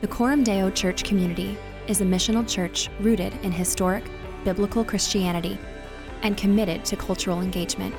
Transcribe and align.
The 0.00 0.06
Coram 0.06 0.44
Deo 0.44 0.70
Church 0.70 1.02
community 1.02 1.58
is 1.88 2.00
a 2.00 2.04
missional 2.04 2.48
church 2.48 2.88
rooted 3.00 3.32
in 3.42 3.50
historic, 3.50 4.04
biblical 4.44 4.84
Christianity 4.84 5.58
and 6.22 6.36
committed 6.36 6.84
to 6.84 6.96
cultural 6.96 7.40
engagement. 7.40 7.92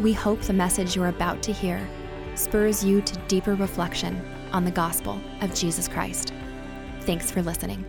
We 0.00 0.12
hope 0.12 0.42
the 0.42 0.52
message 0.52 0.94
you're 0.94 1.08
about 1.08 1.42
to 1.44 1.52
hear 1.52 1.88
spurs 2.34 2.84
you 2.84 3.00
to 3.00 3.16
deeper 3.20 3.54
reflection 3.54 4.22
on 4.52 4.66
the 4.66 4.70
gospel 4.70 5.18
of 5.40 5.54
Jesus 5.54 5.88
Christ. 5.88 6.34
Thanks 7.00 7.30
for 7.30 7.40
listening. 7.40 7.86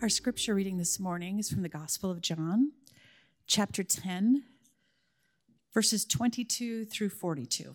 Our 0.00 0.08
scripture 0.08 0.54
reading 0.54 0.78
this 0.78 0.98
morning 0.98 1.38
is 1.38 1.50
from 1.50 1.60
the 1.60 1.68
Gospel 1.68 2.10
of 2.10 2.22
John, 2.22 2.72
chapter 3.46 3.82
10, 3.82 4.44
verses 5.74 6.06
22 6.06 6.86
through 6.86 7.10
42. 7.10 7.74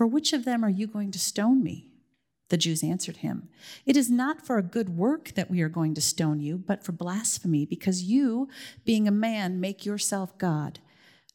For 0.00 0.06
which 0.06 0.32
of 0.32 0.46
them 0.46 0.64
are 0.64 0.70
you 0.70 0.86
going 0.86 1.10
to 1.10 1.18
stone 1.18 1.62
me? 1.62 1.90
The 2.48 2.56
Jews 2.56 2.82
answered 2.82 3.18
him, 3.18 3.50
It 3.84 3.98
is 3.98 4.10
not 4.10 4.40
for 4.40 4.56
a 4.56 4.62
good 4.62 4.96
work 4.96 5.32
that 5.34 5.50
we 5.50 5.60
are 5.60 5.68
going 5.68 5.92
to 5.92 6.00
stone 6.00 6.40
you, 6.40 6.56
but 6.56 6.82
for 6.82 6.92
blasphemy, 6.92 7.66
because 7.66 8.04
you, 8.04 8.48
being 8.86 9.06
a 9.06 9.10
man, 9.10 9.60
make 9.60 9.84
yourself 9.84 10.38
God. 10.38 10.78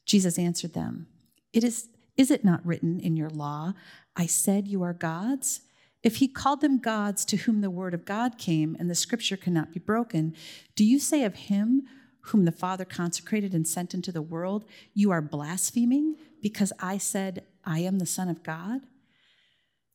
Jesus 0.03 0.39
answered 0.39 0.73
them, 0.73 1.05
It 1.53 1.63
is, 1.63 1.89
is 2.17 2.31
it 2.31 2.43
not 2.43 2.66
written 2.66 2.99
in 2.99 3.16
your 3.16 3.30
law, 3.30 3.75
I 4.16 4.25
said 4.25 4.67
you 4.67 4.81
are 4.81 4.93
gods? 4.93 5.61
If 6.02 6.16
he 6.16 6.27
called 6.27 6.61
them 6.61 6.80
gods 6.80 7.23
to 7.25 7.38
whom 7.38 7.61
the 7.61 7.69
word 7.69 7.93
of 7.93 8.03
God 8.03 8.39
came 8.39 8.75
and 8.80 8.89
the 8.89 8.95
scripture 8.95 9.38
cannot 9.38 9.73
be 9.73 9.80
broken, 9.80 10.33
do 10.75 10.83
you 10.83 10.97
say 10.97 11.23
of 11.23 11.36
him 11.36 11.83
whom 12.21 12.45
the 12.45 12.52
Father 12.52 12.83
consecrated 12.83 13.53
and 13.53 13.67
sent 13.67 13.93
into 13.93 14.11
the 14.11 14.23
world, 14.23 14.66
You 14.95 15.11
are 15.11 15.21
blaspheming 15.21 16.16
because 16.41 16.73
I 16.80 16.97
said, 16.97 17.43
I 17.66 17.80
am 17.80 17.99
the 17.99 18.05
Son 18.05 18.30
of 18.30 18.44
God? 18.44 18.81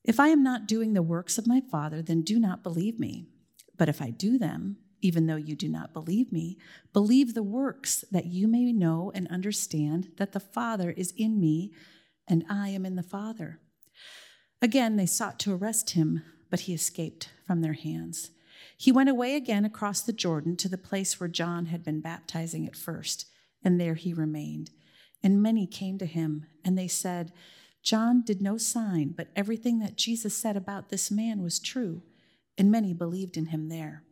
If 0.04 0.18
I 0.18 0.28
am 0.28 0.42
not 0.42 0.66
doing 0.66 0.92
the 0.92 1.02
works 1.02 1.38
of 1.38 1.46
my 1.46 1.60
Father, 1.60 2.02
then 2.02 2.22
do 2.22 2.38
not 2.38 2.62
believe 2.62 2.98
me. 2.98 3.28
But 3.76 3.88
if 3.88 4.00
I 4.00 4.10
do 4.10 4.38
them, 4.38 4.78
even 5.02 5.26
though 5.26 5.36
you 5.36 5.56
do 5.56 5.68
not 5.68 5.92
believe 5.92 6.32
me, 6.32 6.58
believe 6.92 7.34
the 7.34 7.42
works 7.42 8.04
that 8.10 8.26
you 8.26 8.48
may 8.48 8.72
know 8.72 9.10
and 9.14 9.28
understand 9.28 10.12
that 10.19 10.32
the 10.32 10.41
Father 10.41 10.91
is 10.91 11.12
in 11.16 11.41
me 11.41 11.72
and 12.28 12.44
I 12.48 12.69
am 12.69 12.86
in 12.86 12.97
the 12.97 13.03
Father. 13.03 13.60
Again, 14.62 14.97
they 14.97 15.06
sought 15.06 15.38
to 15.41 15.54
arrest 15.54 15.91
him, 15.91 16.22
but 16.50 16.60
he 16.60 16.75
escaped 16.75 17.30
from 17.47 17.62
their 17.62 17.72
hands. 17.72 18.30
He 18.76 18.92
went 18.92 19.09
away 19.09 19.34
again 19.34 19.64
across 19.64 20.03
the 20.03 20.12
Jordan 20.12 20.56
to 20.59 20.69
the 20.69 20.78
place 20.78 21.19
where 21.19 21.28
John 21.28 21.66
had 21.66 21.82
been 21.82 22.00
baptizing 22.00 22.66
at 22.66 22.76
first, 22.76 23.26
and 23.64 23.80
there 23.80 23.94
he 23.94 24.12
remained. 24.12 24.70
And 25.22 25.42
many 25.42 25.66
came 25.66 25.98
to 25.98 26.06
him, 26.06 26.47
and 26.64 26.78
they 26.78 26.88
said, 26.88 27.32
John 27.82 28.22
did 28.22 28.42
no 28.42 28.58
sign, 28.58 29.14
but 29.16 29.28
everything 29.34 29.78
that 29.78 29.96
Jesus 29.96 30.36
said 30.36 30.56
about 30.56 30.91
this 30.91 31.10
man 31.10 31.42
was 31.42 31.58
true, 31.58 32.02
and 32.58 32.70
many 32.70 32.92
believed 32.92 33.36
in 33.36 33.46
him 33.46 33.68
there. 33.68 34.04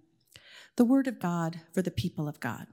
The 0.77 0.85
word 0.85 1.07
of 1.07 1.21
God 1.21 1.61
for 1.75 1.83
the 1.83 1.91
people 1.91 2.29
of 2.29 2.41
God. 2.41 2.67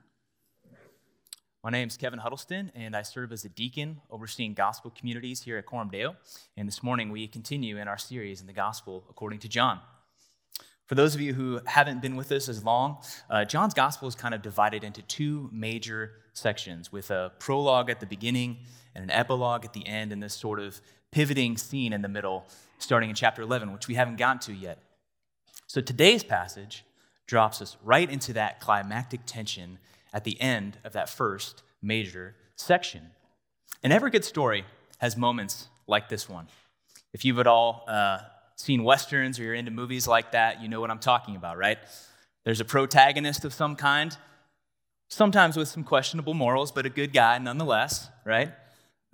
My 1.63 1.72
name 1.72 1.88
is 1.88 1.97
Kevin 1.97 2.19
Huddleston, 2.19 2.72
and 2.75 2.95
I 2.95 3.01
serve 3.01 3.31
as 3.31 3.44
a 3.44 3.50
deacon 3.50 4.00
overseeing 4.09 4.53
gospel 4.53 4.94
communities 4.95 5.41
here 5.41 5.57
at 5.57 5.66
Coram 5.66 5.89
Deo. 5.89 6.16
And 6.56 6.67
this 6.67 6.83
morning 6.83 7.12
we 7.12 7.27
continue 7.27 7.77
in 7.77 7.88
our 7.88 7.97
series 7.97 8.39
in 8.39 8.47
the 8.47 8.53
gospel 8.53 9.03
according 9.09 9.39
to 9.39 9.50
John. 9.50 9.81
For 10.85 10.94
those 10.94 11.16
of 11.16 11.22
you 11.22 11.33
who 11.33 11.59
haven't 11.66 12.03
been 12.03 12.16
with 12.16 12.31
us 12.31 12.47
as 12.47 12.63
long, 12.63 13.00
uh, 13.31 13.44
John's 13.44 13.73
gospel 13.73 14.07
is 14.07 14.13
kind 14.13 14.35
of 14.35 14.44
divided 14.44 14.83
into 14.83 15.01
two 15.01 15.50
major 15.51 16.12
sections 16.33 16.91
with 16.91 17.09
a 17.09 17.31
prologue 17.39 17.89
at 17.89 18.00
the 18.00 18.06
beginning 18.06 18.59
and 18.95 19.03
an 19.03 19.11
epilogue 19.11 19.66
at 19.66 19.73
the 19.73 19.85
end, 19.85 20.11
and 20.11 20.23
this 20.23 20.33
sort 20.33 20.59
of 20.59 20.81
pivoting 21.11 21.57
scene 21.57 21.94
in 21.94 22.01
the 22.01 22.07
middle, 22.07 22.45
starting 22.79 23.09
in 23.09 23.16
chapter 23.16 23.41
11, 23.41 23.72
which 23.72 23.88
we 23.88 23.95
haven't 23.95 24.17
gotten 24.17 24.39
to 24.39 24.53
yet. 24.53 24.79
So 25.67 25.81
today's 25.81 26.23
passage 26.23 26.85
drops 27.28 27.61
us 27.61 27.78
right 27.83 28.09
into 28.09 28.33
that 28.33 28.59
climactic 28.59 29.22
tension 29.25 29.79
at 30.13 30.23
the 30.23 30.39
end 30.41 30.78
of 30.83 30.94
that 30.94 31.09
first 31.09 31.63
major 31.81 32.35
section. 32.56 33.11
And 33.83 33.91
every 33.91 34.11
good 34.11 34.25
story 34.25 34.66
has 35.00 35.17
moments 35.17 35.67
like 35.88 36.09
this 36.09 36.29
one. 36.29 36.47
If 37.13 37.25
you've 37.25 37.39
at 37.39 37.47
all 37.47 37.85
uh, 37.88 38.19
seen 38.56 38.83
westerns 38.83 39.39
or 39.39 39.44
you're 39.44 39.53
into 39.53 39.72
movies 39.72 40.07
like 40.07 40.31
that, 40.31 40.62
you 40.62 40.67
know 40.67 40.81
what 40.81 40.91
I'm 40.91 41.00
talking 41.00 41.35
about, 41.35 41.57
right? 41.57 41.77
There's 42.44 42.62
a 42.62 42.66
protagonist 42.66 43.45
of 43.45 43.53
some 43.53 43.75
kind, 43.75 44.16
sometimes 45.09 45.57
with 45.57 45.67
some 45.67 45.83
questionable 45.83 46.33
morals, 46.33 46.72
but 46.72 46.85
a 46.85 46.89
good 46.89 47.13
guy 47.13 47.38
nonetheless, 47.38 48.09
right? 48.25 48.53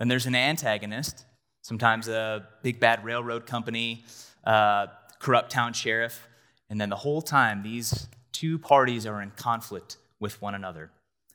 Then 0.02 0.08
there's 0.08 0.26
an 0.26 0.34
antagonist, 0.34 1.26
sometimes 1.60 2.08
a 2.08 2.44
big 2.64 2.80
bad 2.80 3.04
railroad 3.04 3.46
company, 3.46 4.04
uh, 4.42 4.88
corrupt 5.20 5.52
town 5.52 5.74
sheriff, 5.74 6.26
and 6.68 6.80
then 6.80 6.88
the 6.90 6.96
whole 6.96 7.22
time 7.22 7.62
these 7.62 8.08
two 8.32 8.58
parties 8.58 9.06
are 9.06 9.22
in 9.22 9.30
conflict 9.30 9.98
with 10.18 10.42
one 10.42 10.56
another. 10.56 10.90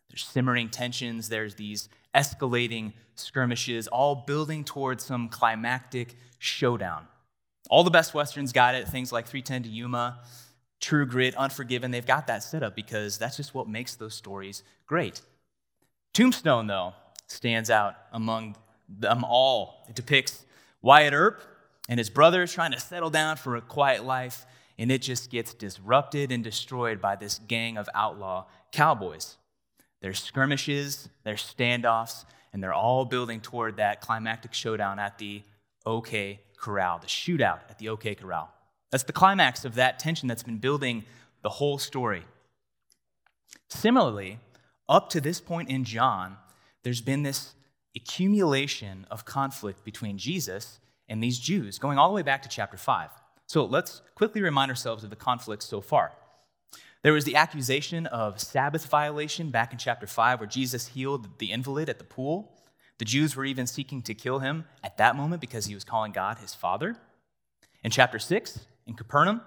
There's 0.10 0.26
simmering 0.26 0.68
tensions, 0.68 1.30
there's 1.30 1.56
these 1.56 1.88
escalating 2.14 2.92
skirmishes, 3.16 3.88
all 3.88 4.26
building 4.28 4.66
towards 4.66 5.06
some 5.06 5.30
climactic 5.30 6.16
showdown. 6.38 7.08
All 7.70 7.86
the 7.86 7.90
best 7.90 8.14
Westerns 8.14 8.52
got 8.52 8.76
it, 8.76 8.90
things 8.90 9.14
like 9.14 9.28
310 9.28 9.64
to 9.64 9.70
Yuma, 9.70 10.20
True 10.82 11.06
Grit, 11.06 11.36
Unforgiven, 11.36 11.92
they've 11.92 12.06
got 12.06 12.28
that 12.28 12.44
set 12.44 12.64
up 12.64 12.76
because 12.76 13.18
that's 13.18 13.38
just 13.38 13.54
what 13.54 13.70
makes 13.70 13.96
those 13.96 14.14
stories 14.14 14.62
great. 14.86 15.22
Tombstone, 16.14 16.68
though, 16.68 16.96
stands 17.28 17.70
out 17.70 17.96
among 18.12 18.56
them 18.90 19.24
all. 19.24 19.86
It 19.90 19.96
depicts 19.96 20.46
Wyatt 20.82 21.14
Earp 21.14 21.42
and 21.90 21.98
his 21.98 22.10
brothers 22.10 22.54
trying 22.54 22.72
to 22.72 22.80
settle 22.80 23.10
down 23.10 23.38
for 23.38 23.56
a 23.56 23.62
quiet 23.62 24.06
life, 24.06 24.46
and 24.78 24.92
it 24.92 25.02
just 25.02 25.30
gets 25.30 25.54
disrupted 25.54 26.32
and 26.32 26.44
destroyed 26.44 27.02
by 27.02 27.16
this 27.16 27.40
gang 27.48 27.78
of 27.78 27.90
outlaw 27.94 28.46
cowboys. 28.72 29.38
There's 30.02 30.22
skirmishes, 30.22 31.10
there's 31.24 31.44
standoffs, 31.44 32.26
and 32.54 32.62
they're 32.62 32.74
all 32.74 33.06
building 33.06 33.42
toward 33.42 33.78
that 33.78 34.02
climactic 34.02 34.54
showdown 34.54 35.00
at 35.00 35.18
the 35.18 35.44
OK 35.86 36.42
Corral, 36.58 37.00
the 37.00 37.08
shootout 37.08 37.60
at 37.70 37.78
the 37.80 37.90
OK 37.90 38.16
Corral. 38.16 38.52
That's 38.92 39.04
the 39.04 39.14
climax 39.14 39.66
of 39.66 39.76
that 39.76 40.00
tension 40.00 40.28
that's 40.28 40.44
been 40.44 40.58
building 40.58 41.04
the 41.42 41.50
whole 41.50 41.78
story. 41.78 42.24
Similarly, 43.70 44.40
up 44.88 45.10
to 45.10 45.22
this 45.22 45.42
point 45.42 45.70
in 45.70 45.84
John, 45.84 46.38
there's 46.88 47.02
been 47.02 47.24
this 47.24 47.54
accumulation 47.98 49.06
of 49.12 49.26
conflict 49.26 49.84
between 49.84 50.18
Jesus 50.18 50.80
and 51.10 51.22
these 51.22 51.38
Jews, 51.38 51.80
going 51.80 51.98
all 51.98 52.08
the 52.08 52.16
way 52.16 52.22
back 52.22 52.42
to 52.44 52.48
chapter 52.48 52.78
5. 52.78 53.10
So 53.46 53.66
let's 53.66 54.02
quickly 54.16 54.42
remind 54.42 54.72
ourselves 54.72 55.04
of 55.04 55.10
the 55.10 55.18
conflict 55.18 55.64
so 55.64 55.82
far. 55.82 56.14
There 57.04 57.12
was 57.12 57.26
the 57.26 57.36
accusation 57.36 58.06
of 58.06 58.40
Sabbath 58.40 58.86
violation 58.86 59.50
back 59.50 59.74
in 59.74 59.78
chapter 59.78 60.08
5, 60.08 60.40
where 60.40 60.48
Jesus 60.48 60.88
healed 60.88 61.40
the 61.40 61.52
invalid 61.52 61.90
at 61.90 61.98
the 61.98 62.06
pool. 62.06 62.54
The 63.00 63.06
Jews 63.06 63.36
were 63.36 63.44
even 63.44 63.68
seeking 63.68 64.02
to 64.04 64.14
kill 64.14 64.40
him 64.40 64.64
at 64.82 64.96
that 64.96 65.18
moment 65.18 65.42
because 65.42 65.66
he 65.66 65.76
was 65.76 65.84
calling 65.84 66.14
God 66.14 66.38
his 66.38 66.56
father. 66.56 66.96
In 67.84 67.92
chapter 67.92 68.18
6, 68.18 68.66
in 68.86 68.94
Capernaum, 68.94 69.42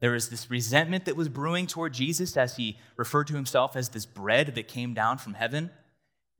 there 0.00 0.12
was 0.12 0.28
this 0.28 0.50
resentment 0.50 1.06
that 1.06 1.16
was 1.16 1.30
brewing 1.30 1.66
toward 1.66 1.94
Jesus 1.94 2.36
as 2.36 2.58
he 2.58 2.76
referred 2.98 3.28
to 3.28 3.36
himself 3.36 3.74
as 3.74 3.88
this 3.88 4.04
bread 4.04 4.54
that 4.54 4.68
came 4.68 4.92
down 4.92 5.16
from 5.16 5.32
heaven. 5.32 5.70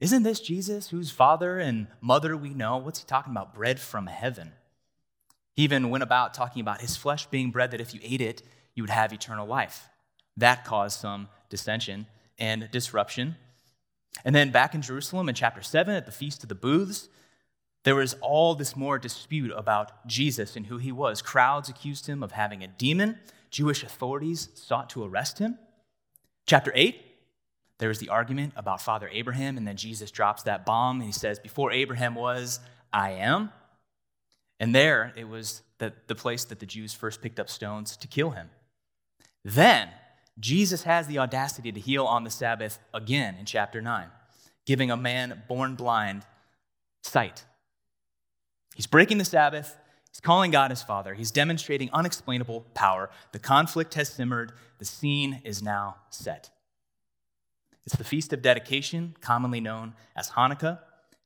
Isn't 0.00 0.22
this 0.22 0.40
Jesus 0.40 0.88
whose 0.88 1.10
father 1.10 1.58
and 1.58 1.86
mother 2.00 2.36
we 2.36 2.50
know? 2.50 2.76
What's 2.76 3.00
he 3.00 3.06
talking 3.06 3.32
about? 3.32 3.54
Bread 3.54 3.80
from 3.80 4.06
heaven. 4.06 4.52
He 5.54 5.62
even 5.62 5.90
went 5.90 6.02
about 6.02 6.34
talking 6.34 6.60
about 6.60 6.80
his 6.80 6.96
flesh 6.96 7.26
being 7.26 7.50
bread 7.50 7.70
that 7.70 7.80
if 7.80 7.94
you 7.94 8.00
ate 8.02 8.20
it, 8.20 8.42
you 8.74 8.82
would 8.82 8.90
have 8.90 9.12
eternal 9.12 9.46
life. 9.46 9.88
That 10.36 10.64
caused 10.64 11.00
some 11.00 11.28
dissension 11.48 12.06
and 12.38 12.68
disruption. 12.72 13.36
And 14.24 14.34
then 14.34 14.50
back 14.50 14.74
in 14.74 14.82
Jerusalem 14.82 15.28
in 15.28 15.34
chapter 15.34 15.62
7 15.62 15.94
at 15.94 16.06
the 16.06 16.12
Feast 16.12 16.42
of 16.42 16.48
the 16.48 16.54
Booths, 16.54 17.08
there 17.84 17.94
was 17.94 18.14
all 18.20 18.54
this 18.54 18.76
more 18.76 18.98
dispute 18.98 19.52
about 19.54 20.06
Jesus 20.06 20.56
and 20.56 20.66
who 20.66 20.78
he 20.78 20.90
was. 20.90 21.22
Crowds 21.22 21.68
accused 21.68 22.06
him 22.06 22.22
of 22.22 22.32
having 22.32 22.62
a 22.64 22.68
demon. 22.68 23.18
Jewish 23.50 23.84
authorities 23.84 24.48
sought 24.54 24.90
to 24.90 25.04
arrest 25.04 25.38
him. 25.38 25.58
Chapter 26.46 26.72
8, 26.74 27.00
there 27.78 27.88
was 27.88 27.98
the 27.98 28.08
argument 28.08 28.52
about 28.56 28.80
Father 28.80 29.08
Abraham, 29.12 29.56
and 29.56 29.66
then 29.66 29.76
Jesus 29.76 30.10
drops 30.10 30.44
that 30.44 30.64
bomb 30.64 31.00
and 31.00 31.06
he 31.06 31.12
says, 31.12 31.38
Before 31.38 31.72
Abraham 31.72 32.14
was, 32.14 32.60
I 32.92 33.10
am. 33.12 33.50
And 34.60 34.74
there 34.74 35.12
it 35.16 35.28
was 35.28 35.62
the, 35.78 35.92
the 36.06 36.14
place 36.14 36.44
that 36.44 36.60
the 36.60 36.66
Jews 36.66 36.94
first 36.94 37.20
picked 37.20 37.40
up 37.40 37.50
stones 37.50 37.96
to 37.96 38.06
kill 38.06 38.30
him. 38.30 38.50
Then 39.44 39.88
Jesus 40.38 40.84
has 40.84 41.06
the 41.06 41.18
audacity 41.18 41.72
to 41.72 41.80
heal 41.80 42.04
on 42.04 42.24
the 42.24 42.30
Sabbath 42.30 42.78
again 42.92 43.36
in 43.38 43.44
chapter 43.44 43.80
9, 43.80 44.06
giving 44.64 44.90
a 44.90 44.96
man 44.96 45.42
born 45.48 45.74
blind 45.74 46.24
sight. 47.02 47.44
He's 48.74 48.86
breaking 48.86 49.18
the 49.18 49.24
Sabbath. 49.24 49.76
He's 50.10 50.20
calling 50.20 50.50
God 50.52 50.70
his 50.70 50.82
Father. 50.82 51.14
He's 51.14 51.30
demonstrating 51.30 51.90
unexplainable 51.92 52.66
power. 52.74 53.10
The 53.32 53.38
conflict 53.40 53.94
has 53.94 54.08
simmered. 54.08 54.52
The 54.78 54.84
scene 54.84 55.40
is 55.44 55.62
now 55.62 55.96
set. 56.10 56.50
It's 57.86 57.96
the 57.96 58.04
Feast 58.04 58.32
of 58.32 58.40
Dedication, 58.40 59.14
commonly 59.20 59.60
known 59.60 59.94
as 60.16 60.30
Hanukkah. 60.30 60.78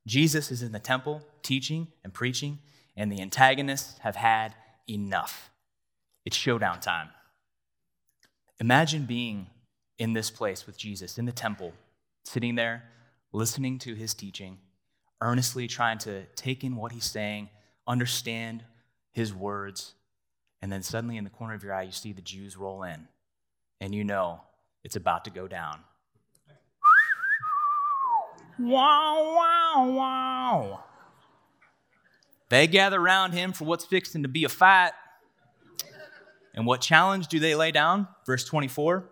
Jesus 0.06 0.50
is 0.50 0.62
in 0.62 0.72
the 0.72 0.78
temple 0.78 1.22
teaching 1.42 1.88
and 2.02 2.12
preaching, 2.12 2.58
and 2.96 3.12
the 3.12 3.20
antagonists 3.20 3.98
have 3.98 4.16
had 4.16 4.54
enough. 4.88 5.50
It's 6.24 6.36
showdown 6.36 6.80
time. 6.80 7.10
Imagine 8.60 9.04
being 9.04 9.46
in 9.98 10.14
this 10.14 10.30
place 10.30 10.66
with 10.66 10.76
Jesus 10.76 11.18
in 11.18 11.26
the 11.26 11.32
temple, 11.32 11.72
sitting 12.24 12.56
there, 12.56 12.84
listening 13.32 13.78
to 13.80 13.94
his 13.94 14.14
teaching, 14.14 14.58
earnestly 15.20 15.68
trying 15.68 15.98
to 15.98 16.24
take 16.34 16.64
in 16.64 16.76
what 16.76 16.92
he's 16.92 17.04
saying, 17.04 17.50
understand 17.86 18.64
his 19.12 19.32
words, 19.32 19.94
and 20.60 20.72
then 20.72 20.82
suddenly 20.82 21.16
in 21.16 21.24
the 21.24 21.30
corner 21.30 21.54
of 21.54 21.62
your 21.62 21.72
eye, 21.72 21.82
you 21.82 21.92
see 21.92 22.12
the 22.12 22.20
Jews 22.20 22.56
roll 22.56 22.82
in, 22.82 23.06
and 23.80 23.94
you 23.94 24.02
know 24.02 24.40
it's 24.82 24.96
about 24.96 25.24
to 25.24 25.30
go 25.30 25.46
down. 25.46 25.80
Wow, 28.58 29.34
wow, 29.36 29.90
wow. 29.90 30.84
They 32.48 32.66
gather 32.66 33.00
around 33.00 33.32
him 33.32 33.52
for 33.52 33.64
what's 33.64 33.84
fixing 33.84 34.22
to 34.22 34.28
be 34.28 34.44
a 34.44 34.48
fight. 34.48 34.92
And 36.54 36.66
what 36.66 36.80
challenge 36.80 37.28
do 37.28 37.38
they 37.38 37.54
lay 37.54 37.70
down? 37.70 38.08
Verse 38.26 38.44
24. 38.44 39.04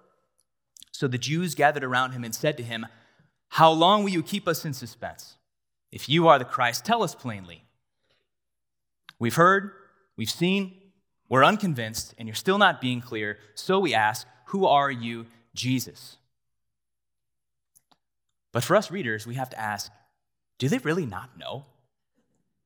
So 0.90 1.06
the 1.06 1.18
Jews 1.18 1.54
gathered 1.54 1.84
around 1.84 2.12
him 2.12 2.24
and 2.24 2.34
said 2.34 2.56
to 2.56 2.62
him, 2.62 2.86
How 3.50 3.70
long 3.70 4.02
will 4.02 4.10
you 4.10 4.22
keep 4.22 4.48
us 4.48 4.64
in 4.64 4.72
suspense? 4.72 5.36
If 5.92 6.08
you 6.08 6.26
are 6.28 6.38
the 6.38 6.44
Christ, 6.44 6.84
tell 6.84 7.02
us 7.02 7.14
plainly. 7.14 7.64
We've 9.18 9.34
heard, 9.34 9.72
we've 10.16 10.30
seen, 10.30 10.74
we're 11.28 11.44
unconvinced, 11.44 12.14
and 12.18 12.26
you're 12.26 12.34
still 12.34 12.58
not 12.58 12.80
being 12.80 13.00
clear. 13.00 13.38
So 13.54 13.78
we 13.78 13.94
ask, 13.94 14.26
Who 14.46 14.66
are 14.66 14.90
you, 14.90 15.26
Jesus? 15.54 16.16
But 18.56 18.64
for 18.64 18.74
us 18.74 18.90
readers, 18.90 19.26
we 19.26 19.34
have 19.34 19.50
to 19.50 19.60
ask, 19.60 19.92
Do 20.56 20.70
they 20.70 20.78
really 20.78 21.04
not 21.04 21.38
know? 21.38 21.66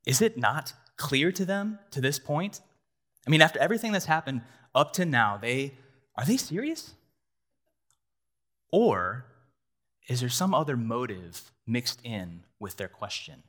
Is 0.06 0.22
it 0.22 0.38
not 0.38 0.72
clear 0.96 1.32
to 1.32 1.44
them 1.44 1.80
to 1.90 2.00
this 2.00 2.16
point? 2.16 2.60
I 3.26 3.30
mean, 3.30 3.42
after 3.42 3.58
everything 3.58 3.90
that's 3.90 4.04
happened 4.04 4.42
up 4.72 4.92
to 4.92 5.04
now, 5.04 5.36
they 5.36 5.74
are 6.14 6.24
they 6.24 6.36
serious? 6.36 6.94
Or 8.70 9.24
is 10.06 10.20
there 10.20 10.28
some 10.28 10.54
other 10.54 10.76
motive 10.76 11.50
mixed 11.66 12.00
in 12.04 12.44
with 12.60 12.76
their 12.76 12.86
question? 12.86 13.42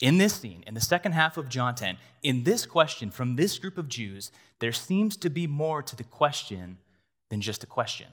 In 0.00 0.18
this 0.18 0.34
scene, 0.34 0.64
in 0.66 0.74
the 0.74 0.80
second 0.80 1.12
half 1.12 1.36
of 1.36 1.48
John 1.48 1.76
10, 1.76 1.98
in 2.24 2.42
this 2.42 2.66
question 2.66 3.12
from 3.12 3.36
this 3.36 3.60
group 3.60 3.78
of 3.78 3.88
Jews, 3.88 4.32
there 4.58 4.72
seems 4.72 5.16
to 5.18 5.30
be 5.30 5.46
more 5.46 5.82
to 5.82 5.94
the 5.94 6.02
question 6.02 6.78
than 7.28 7.40
just 7.40 7.62
a 7.62 7.68
question. 7.68 8.08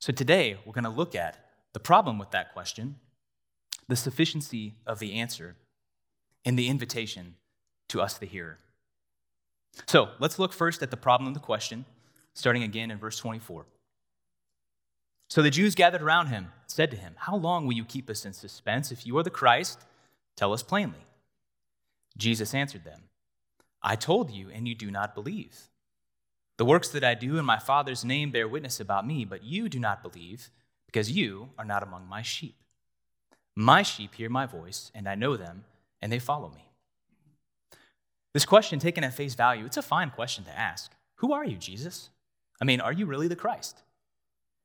So 0.00 0.12
today, 0.12 0.58
we're 0.64 0.72
going 0.72 0.84
to 0.84 0.90
look 0.90 1.14
at 1.14 1.44
the 1.72 1.80
problem 1.80 2.18
with 2.18 2.30
that 2.30 2.52
question 2.52 2.96
the 3.88 3.96
sufficiency 3.96 4.74
of 4.86 4.98
the 4.98 5.14
answer, 5.14 5.56
and 6.44 6.58
the 6.58 6.68
invitation 6.68 7.34
to 7.88 8.00
us, 8.00 8.18
the 8.18 8.26
hearer. 8.26 8.58
So 9.86 10.10
let's 10.18 10.38
look 10.38 10.52
first 10.52 10.82
at 10.82 10.90
the 10.90 10.96
problem 10.96 11.28
of 11.28 11.34
the 11.34 11.40
question, 11.40 11.84
starting 12.34 12.62
again 12.62 12.90
in 12.90 12.98
verse 12.98 13.18
24. 13.18 13.66
So 15.30 15.42
the 15.42 15.50
Jews 15.50 15.74
gathered 15.74 16.02
around 16.02 16.28
him, 16.28 16.52
said 16.66 16.90
to 16.90 16.96
him, 16.96 17.14
How 17.16 17.36
long 17.36 17.66
will 17.66 17.74
you 17.74 17.84
keep 17.84 18.08
us 18.08 18.24
in 18.24 18.32
suspense? 18.32 18.92
If 18.92 19.06
you 19.06 19.16
are 19.18 19.22
the 19.22 19.30
Christ, 19.30 19.84
tell 20.36 20.52
us 20.52 20.62
plainly. 20.62 21.06
Jesus 22.16 22.54
answered 22.54 22.84
them, 22.84 23.04
I 23.82 23.96
told 23.96 24.30
you, 24.30 24.50
and 24.50 24.66
you 24.66 24.74
do 24.74 24.90
not 24.90 25.14
believe. 25.14 25.68
The 26.58 26.64
works 26.64 26.88
that 26.88 27.04
I 27.04 27.14
do 27.14 27.38
in 27.38 27.44
my 27.44 27.58
Father's 27.58 28.04
name 28.04 28.32
bear 28.32 28.48
witness 28.48 28.80
about 28.80 29.06
me, 29.06 29.24
but 29.24 29.44
you 29.44 29.68
do 29.68 29.78
not 29.78 30.02
believe, 30.02 30.50
because 30.86 31.10
you 31.10 31.50
are 31.56 31.64
not 31.64 31.84
among 31.84 32.08
my 32.08 32.20
sheep. 32.22 32.56
My 33.54 33.82
sheep 33.82 34.16
hear 34.16 34.28
my 34.28 34.44
voice, 34.44 34.90
and 34.92 35.08
I 35.08 35.14
know 35.14 35.36
them, 35.36 35.64
and 36.02 36.12
they 36.12 36.18
follow 36.18 36.48
me. 36.50 36.64
This 38.34 38.44
question, 38.44 38.80
taken 38.80 39.04
at 39.04 39.14
face 39.14 39.34
value, 39.34 39.64
it's 39.64 39.76
a 39.76 39.82
fine 39.82 40.10
question 40.10 40.44
to 40.44 40.58
ask. 40.58 40.92
Who 41.16 41.32
are 41.32 41.44
you, 41.44 41.56
Jesus? 41.56 42.10
I 42.60 42.64
mean, 42.64 42.80
are 42.80 42.92
you 42.92 43.06
really 43.06 43.28
the 43.28 43.36
Christ? 43.36 43.82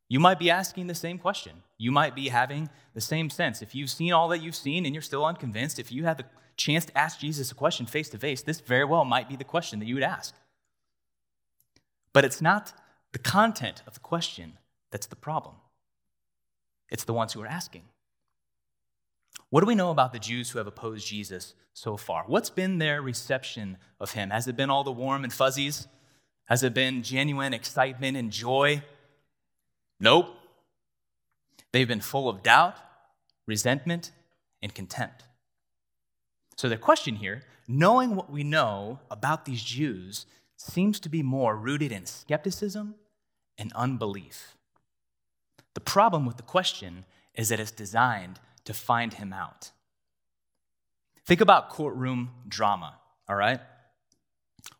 You 0.10 0.20
might 0.20 0.40
be 0.40 0.50
asking 0.50 0.88
the 0.88 0.96
same 0.96 1.20
question. 1.20 1.64
You 1.78 1.92
might 1.92 2.16
be 2.16 2.30
having 2.30 2.70
the 2.96 3.02
same 3.02 3.30
sense. 3.30 3.62
If 3.62 3.76
you've 3.76 3.90
seen 3.90 4.14
all 4.14 4.28
that 4.30 4.42
you've 4.42 4.56
seen 4.56 4.86
and 4.86 4.96
you're 4.96 5.02
still 5.02 5.26
unconvinced, 5.26 5.80
if 5.80 5.92
you 5.92 6.06
had 6.06 6.18
the 6.18 6.26
chance 6.58 6.86
to 6.86 6.98
ask 6.98 7.20
Jesus 7.20 7.52
a 7.52 7.56
question 7.56 7.86
face 7.86 8.10
to 8.10 8.18
face, 8.18 8.42
this 8.42 8.62
very 8.62 8.86
well 8.86 9.06
might 9.06 9.30
be 9.30 9.36
the 9.36 9.44
question 9.44 9.80
that 9.80 9.86
you 9.86 9.96
would 9.96 10.04
ask. 10.04 10.36
But 12.14 12.24
it's 12.24 12.42
not 12.42 12.74
the 13.12 13.20
content 13.20 13.84
of 13.86 13.96
the 13.96 14.00
question 14.00 14.54
that's 14.92 15.08
the 15.08 15.16
problem, 15.16 15.56
it's 16.90 17.04
the 17.04 17.14
ones 17.14 17.34
who 17.34 17.42
are 17.42 17.48
asking. 17.48 17.84
What 19.50 19.62
do 19.62 19.68
we 19.68 19.76
know 19.76 19.92
about 19.92 20.14
the 20.14 20.20
Jews 20.20 20.50
who 20.50 20.58
have 20.58 20.68
opposed 20.68 21.08
Jesus 21.08 21.54
so 21.74 21.98
far? 21.98 22.24
What's 22.26 22.50
been 22.50 22.80
their 22.80 23.02
reception 23.02 23.78
of 24.00 24.14
him? 24.14 24.32
Has 24.32 24.48
it 24.48 24.56
been 24.56 24.70
all 24.70 24.84
the 24.84 24.92
warm 24.92 25.24
and 25.24 25.32
fuzzies? 25.32 25.88
Has 26.46 26.64
it 26.64 26.74
been 26.74 27.04
genuine 27.04 27.54
excitement 27.54 28.18
and 28.18 28.32
joy? 28.32 28.84
Nope. 30.00 30.36
They've 31.72 31.88
been 31.88 32.02
full 32.02 32.30
of 32.30 32.44
doubt, 32.44 32.76
resentment, 33.48 34.12
and 34.62 34.74
contempt. 34.74 35.24
So, 36.56 36.70
the 36.70 36.78
question 36.78 37.16
here, 37.16 37.44
knowing 37.68 38.16
what 38.16 38.32
we 38.32 38.44
know 38.44 39.00
about 39.10 39.46
these 39.46 39.64
Jews, 39.64 40.26
seems 40.58 41.00
to 41.02 41.10
be 41.10 41.24
more 41.24 41.56
rooted 41.56 41.92
in 41.92 42.06
skepticism 42.06 42.96
and 43.58 43.72
unbelief. 43.74 44.56
The 45.74 45.82
problem 45.82 46.26
with 46.26 46.38
the 46.38 46.44
question 46.44 47.06
is 47.36 47.50
that 47.50 47.60
it's 47.60 47.72
designed 47.72 48.40
to 48.66 48.74
find 48.74 49.16
him 49.16 49.34
out. 49.34 49.72
Think 51.26 51.42
about 51.42 51.70
courtroom 51.70 52.32
drama, 52.48 53.00
all 53.28 53.36
right? 53.36 53.60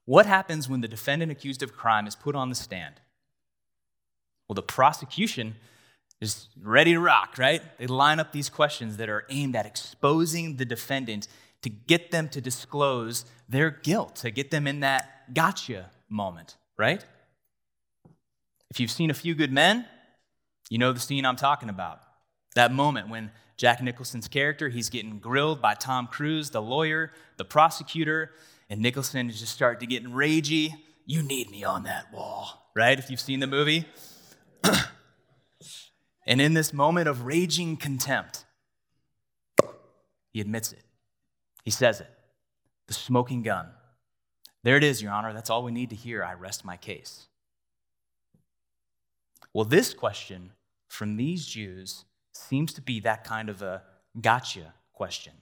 What 0.06 0.26
happens 0.26 0.70
when 0.70 0.82
the 0.82 0.88
defendant 0.88 1.32
accused 1.32 1.64
of 1.64 1.76
crime 1.76 2.08
is 2.08 2.16
put 2.16 2.36
on 2.36 2.50
the 2.50 2.56
stand? 2.56 2.96
Well, 4.48 4.56
the 4.56 4.62
prosecution 4.62 5.56
is 6.20 6.48
ready 6.62 6.94
to 6.94 7.00
rock, 7.00 7.38
right? 7.38 7.62
They 7.78 7.88
line 7.88 8.20
up 8.20 8.32
these 8.32 8.50
questions 8.50 8.98
that 8.98 9.10
are 9.10 9.26
aimed 9.30 9.56
at 9.56 9.66
exposing 9.66 10.58
the 10.58 10.66
defendant 10.66 11.28
to 11.64 11.70
get 11.70 12.12
them 12.12 12.30
to 12.30 12.42
disclose 12.42 13.26
their 13.50 13.72
guilt, 13.72 14.18
to 14.18 14.32
get 14.32 14.52
them 14.52 14.68
in 14.68 14.82
that 14.82 15.34
gotcha 15.34 15.90
moment, 16.10 16.58
right? 16.78 17.04
If 18.70 18.80
you've 18.80 18.92
seen 18.92 19.10
A 19.10 19.14
Few 19.14 19.34
Good 19.34 19.52
Men, 19.52 19.86
you 20.70 20.78
know 20.78 20.94
the 20.94 21.00
scene 21.00 21.26
I'm 21.26 21.36
talking 21.36 21.70
about. 21.70 22.02
That 22.56 22.72
moment 22.72 23.10
when 23.10 23.32
Jack 23.58 23.82
Nicholson's 23.82 24.28
character, 24.28 24.70
he's 24.70 24.90
getting 24.90 25.20
grilled 25.20 25.62
by 25.62 25.74
Tom 25.74 26.08
Cruise, 26.08 26.50
the 26.50 26.62
lawyer, 26.62 27.12
the 27.38 27.46
prosecutor, 27.46 28.32
and 28.70 28.82
Nicholson 28.82 29.30
is 29.30 29.40
just 29.40 29.54
starting 29.54 29.80
to 29.80 29.86
get 29.86 30.04
ragey. 30.06 30.74
You 31.06 31.22
need 31.22 31.50
me 31.50 31.64
on 31.64 31.84
that 31.84 32.12
wall, 32.12 32.72
right? 32.76 32.98
If 32.98 33.10
you've 33.10 33.20
seen 33.20 33.40
the 33.40 33.48
movie. 33.48 33.86
and 36.26 36.42
in 36.42 36.54
this 36.54 36.74
moment 36.74 37.08
of 37.08 37.26
raging 37.26 37.78
contempt, 37.78 38.46
he 40.32 40.42
admits 40.42 40.74
it. 40.74 40.84
He 41.64 41.72
says 41.72 42.02
it. 42.02 42.10
The 42.88 42.94
smoking 42.94 43.42
gun. 43.44 43.70
There 44.64 44.78
it 44.78 44.84
is, 44.84 45.02
Your 45.02 45.12
Honor. 45.12 45.34
That's 45.34 45.50
all 45.50 45.64
we 45.64 45.72
need 45.72 45.90
to 45.90 45.96
hear. 45.96 46.24
I 46.24 46.34
rest 46.34 46.64
my 46.64 46.78
case. 46.78 47.28
Well, 49.54 49.66
this 49.66 49.94
question 49.94 50.52
from 50.90 51.16
these 51.18 51.46
Jews 51.46 52.06
seems 52.34 52.74
to 52.74 52.82
be 52.82 53.00
that 53.02 53.24
kind 53.24 53.50
of 53.50 53.62
a 53.62 53.84
gotcha 54.20 54.74
question. 54.94 55.34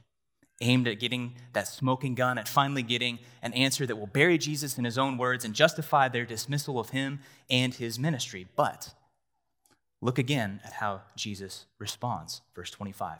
aimed 0.61 0.87
at 0.87 0.99
getting 0.99 1.33
that 1.53 1.67
smoking 1.67 2.15
gun, 2.15 2.37
at 2.37 2.47
finally 2.47 2.83
getting 2.83 3.19
an 3.41 3.53
answer 3.53 3.85
that 3.85 3.97
will 3.97 4.07
bury 4.07 4.37
Jesus 4.37 4.77
in 4.77 4.85
his 4.85 4.97
own 4.97 5.17
words 5.17 5.43
and 5.43 5.53
justify 5.53 6.07
their 6.07 6.25
dismissal 6.25 6.79
of 6.79 6.91
him 6.91 7.19
and 7.49 7.73
his 7.73 7.99
ministry. 7.99 8.47
But 8.55 8.93
look 10.01 10.17
again 10.17 10.61
at 10.63 10.73
how 10.73 11.01
Jesus 11.15 11.65
responds. 11.79 12.41
Verse 12.55 12.71
25. 12.71 13.19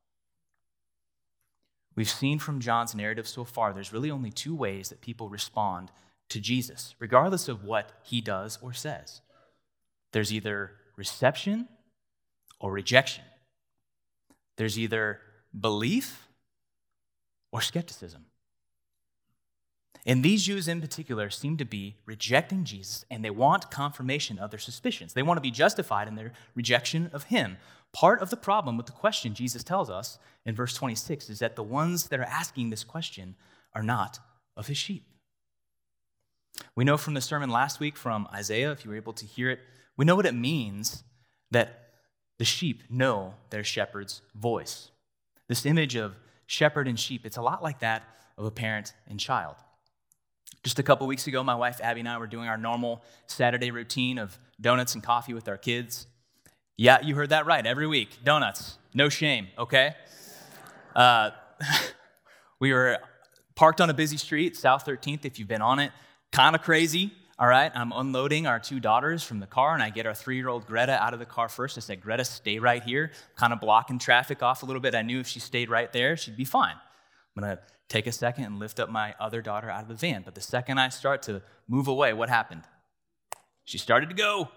We've 1.95 2.09
seen 2.09 2.39
from 2.39 2.59
John's 2.59 2.95
narrative 2.95 3.27
so 3.27 3.43
far, 3.43 3.73
there's 3.73 3.93
really 3.93 4.11
only 4.11 4.31
two 4.31 4.55
ways 4.55 4.89
that 4.89 5.01
people 5.01 5.29
respond 5.29 5.91
to 6.29 6.39
Jesus, 6.39 6.95
regardless 6.99 7.47
of 7.47 7.63
what 7.63 7.91
he 8.03 8.21
does 8.21 8.57
or 8.61 8.73
says. 8.73 9.21
There's 10.13 10.31
either 10.31 10.71
reception 10.95 11.67
or 12.59 12.71
rejection. 12.71 13.25
There's 14.57 14.79
either 14.79 15.19
belief 15.59 16.29
or 17.51 17.61
skepticism. 17.61 18.25
And 20.05 20.23
these 20.23 20.43
Jews 20.43 20.67
in 20.67 20.81
particular 20.81 21.29
seem 21.29 21.57
to 21.57 21.65
be 21.65 21.97
rejecting 22.05 22.63
Jesus 22.63 23.05
and 23.11 23.23
they 23.23 23.29
want 23.29 23.69
confirmation 23.69 24.39
of 24.39 24.49
their 24.49 24.59
suspicions. 24.59 25.13
They 25.13 25.21
want 25.21 25.37
to 25.37 25.41
be 25.41 25.51
justified 25.51 26.07
in 26.07 26.15
their 26.15 26.31
rejection 26.55 27.09
of 27.13 27.25
him. 27.25 27.57
Part 27.93 28.21
of 28.21 28.29
the 28.29 28.37
problem 28.37 28.77
with 28.77 28.85
the 28.85 28.91
question 28.91 29.33
Jesus 29.33 29.63
tells 29.63 29.89
us 29.89 30.17
in 30.45 30.55
verse 30.55 30.73
26 30.73 31.29
is 31.29 31.39
that 31.39 31.55
the 31.55 31.63
ones 31.63 32.07
that 32.07 32.19
are 32.19 32.23
asking 32.23 32.69
this 32.69 32.83
question 32.83 33.35
are 33.73 33.83
not 33.83 34.19
of 34.55 34.67
his 34.67 34.77
sheep. 34.77 35.07
We 36.75 36.83
know 36.83 36.97
from 36.97 37.13
the 37.13 37.21
sermon 37.21 37.49
last 37.49 37.79
week 37.79 37.97
from 37.97 38.27
Isaiah, 38.33 38.71
if 38.71 38.85
you 38.85 38.91
were 38.91 38.97
able 38.97 39.13
to 39.13 39.25
hear 39.25 39.49
it, 39.49 39.59
we 39.97 40.05
know 40.05 40.15
what 40.15 40.25
it 40.25 40.35
means 40.35 41.03
that 41.51 41.89
the 42.37 42.45
sheep 42.45 42.83
know 42.89 43.35
their 43.49 43.63
shepherd's 43.63 44.21
voice. 44.35 44.91
This 45.47 45.65
image 45.65 45.95
of 45.95 46.15
shepherd 46.45 46.87
and 46.87 46.99
sheep, 46.99 47.25
it's 47.25 47.37
a 47.37 47.41
lot 47.41 47.61
like 47.61 47.79
that 47.79 48.03
of 48.37 48.45
a 48.45 48.51
parent 48.51 48.93
and 49.07 49.19
child. 49.19 49.55
Just 50.63 50.79
a 50.79 50.83
couple 50.83 51.07
weeks 51.07 51.27
ago, 51.27 51.43
my 51.43 51.55
wife 51.55 51.79
Abby 51.83 52.01
and 52.01 52.09
I 52.09 52.17
were 52.17 52.27
doing 52.27 52.47
our 52.47 52.57
normal 52.57 53.03
Saturday 53.27 53.71
routine 53.71 54.17
of 54.17 54.37
donuts 54.59 54.93
and 54.93 55.03
coffee 55.03 55.33
with 55.33 55.47
our 55.47 55.57
kids. 55.57 56.07
Yeah, 56.81 56.97
you 57.03 57.13
heard 57.13 57.29
that 57.29 57.45
right. 57.45 57.63
Every 57.63 57.85
week, 57.85 58.09
donuts. 58.23 58.79
No 58.95 59.07
shame, 59.07 59.49
okay? 59.55 59.93
Uh, 60.95 61.29
we 62.59 62.73
were 62.73 62.97
parked 63.53 63.79
on 63.79 63.91
a 63.91 63.93
busy 63.93 64.17
street, 64.17 64.57
South 64.57 64.83
13th, 64.83 65.23
if 65.23 65.37
you've 65.37 65.47
been 65.47 65.61
on 65.61 65.77
it. 65.77 65.91
Kind 66.31 66.55
of 66.55 66.63
crazy, 66.63 67.13
all 67.37 67.45
right? 67.45 67.71
I'm 67.75 67.91
unloading 67.91 68.47
our 68.47 68.57
two 68.57 68.79
daughters 68.79 69.21
from 69.21 69.39
the 69.39 69.45
car, 69.45 69.75
and 69.75 69.83
I 69.83 69.91
get 69.91 70.07
our 70.07 70.15
three 70.15 70.37
year 70.37 70.49
old 70.49 70.65
Greta 70.65 70.93
out 70.93 71.13
of 71.13 71.19
the 71.19 71.25
car 71.27 71.49
first. 71.49 71.77
I 71.77 71.81
said, 71.81 72.01
Greta, 72.01 72.25
stay 72.25 72.57
right 72.57 72.81
here. 72.81 73.11
Kind 73.35 73.53
of 73.53 73.59
blocking 73.59 73.99
traffic 73.99 74.41
off 74.41 74.63
a 74.63 74.65
little 74.65 74.81
bit. 74.81 74.95
I 74.95 75.03
knew 75.03 75.19
if 75.19 75.27
she 75.27 75.39
stayed 75.39 75.69
right 75.69 75.93
there, 75.93 76.17
she'd 76.17 76.35
be 76.35 76.45
fine. 76.45 76.73
I'm 77.37 77.43
going 77.43 77.57
to 77.57 77.61
take 77.89 78.07
a 78.07 78.11
second 78.11 78.45
and 78.45 78.57
lift 78.57 78.79
up 78.79 78.89
my 78.89 79.13
other 79.19 79.43
daughter 79.43 79.69
out 79.69 79.83
of 79.83 79.87
the 79.87 79.93
van. 79.93 80.23
But 80.25 80.33
the 80.33 80.41
second 80.41 80.79
I 80.79 80.89
start 80.89 81.21
to 81.23 81.43
move 81.67 81.87
away, 81.87 82.11
what 82.13 82.29
happened? 82.29 82.63
She 83.65 83.77
started 83.77 84.09
to 84.09 84.15
go 84.15 84.49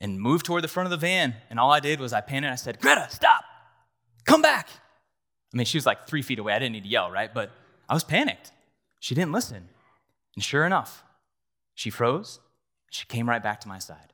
and 0.00 0.20
moved 0.20 0.46
toward 0.46 0.62
the 0.62 0.68
front 0.68 0.86
of 0.86 0.90
the 0.90 0.96
van. 0.96 1.34
And 1.50 1.58
all 1.58 1.70
I 1.70 1.80
did 1.80 2.00
was 2.00 2.12
I 2.12 2.20
panicked. 2.20 2.52
I 2.52 2.56
said, 2.56 2.80
Greta, 2.80 3.06
stop. 3.10 3.44
Come 4.24 4.42
back. 4.42 4.68
I 5.52 5.56
mean, 5.56 5.66
she 5.66 5.78
was 5.78 5.86
like 5.86 6.06
three 6.06 6.22
feet 6.22 6.38
away. 6.38 6.52
I 6.52 6.58
didn't 6.58 6.72
need 6.72 6.84
to 6.84 6.88
yell, 6.88 7.10
right? 7.10 7.32
But 7.32 7.52
I 7.88 7.94
was 7.94 8.04
panicked. 8.04 8.52
She 9.00 9.14
didn't 9.14 9.32
listen. 9.32 9.68
And 10.34 10.42
sure 10.44 10.66
enough, 10.66 11.04
she 11.74 11.90
froze. 11.90 12.40
She 12.90 13.06
came 13.06 13.28
right 13.28 13.42
back 13.42 13.60
to 13.60 13.68
my 13.68 13.78
side. 13.78 14.12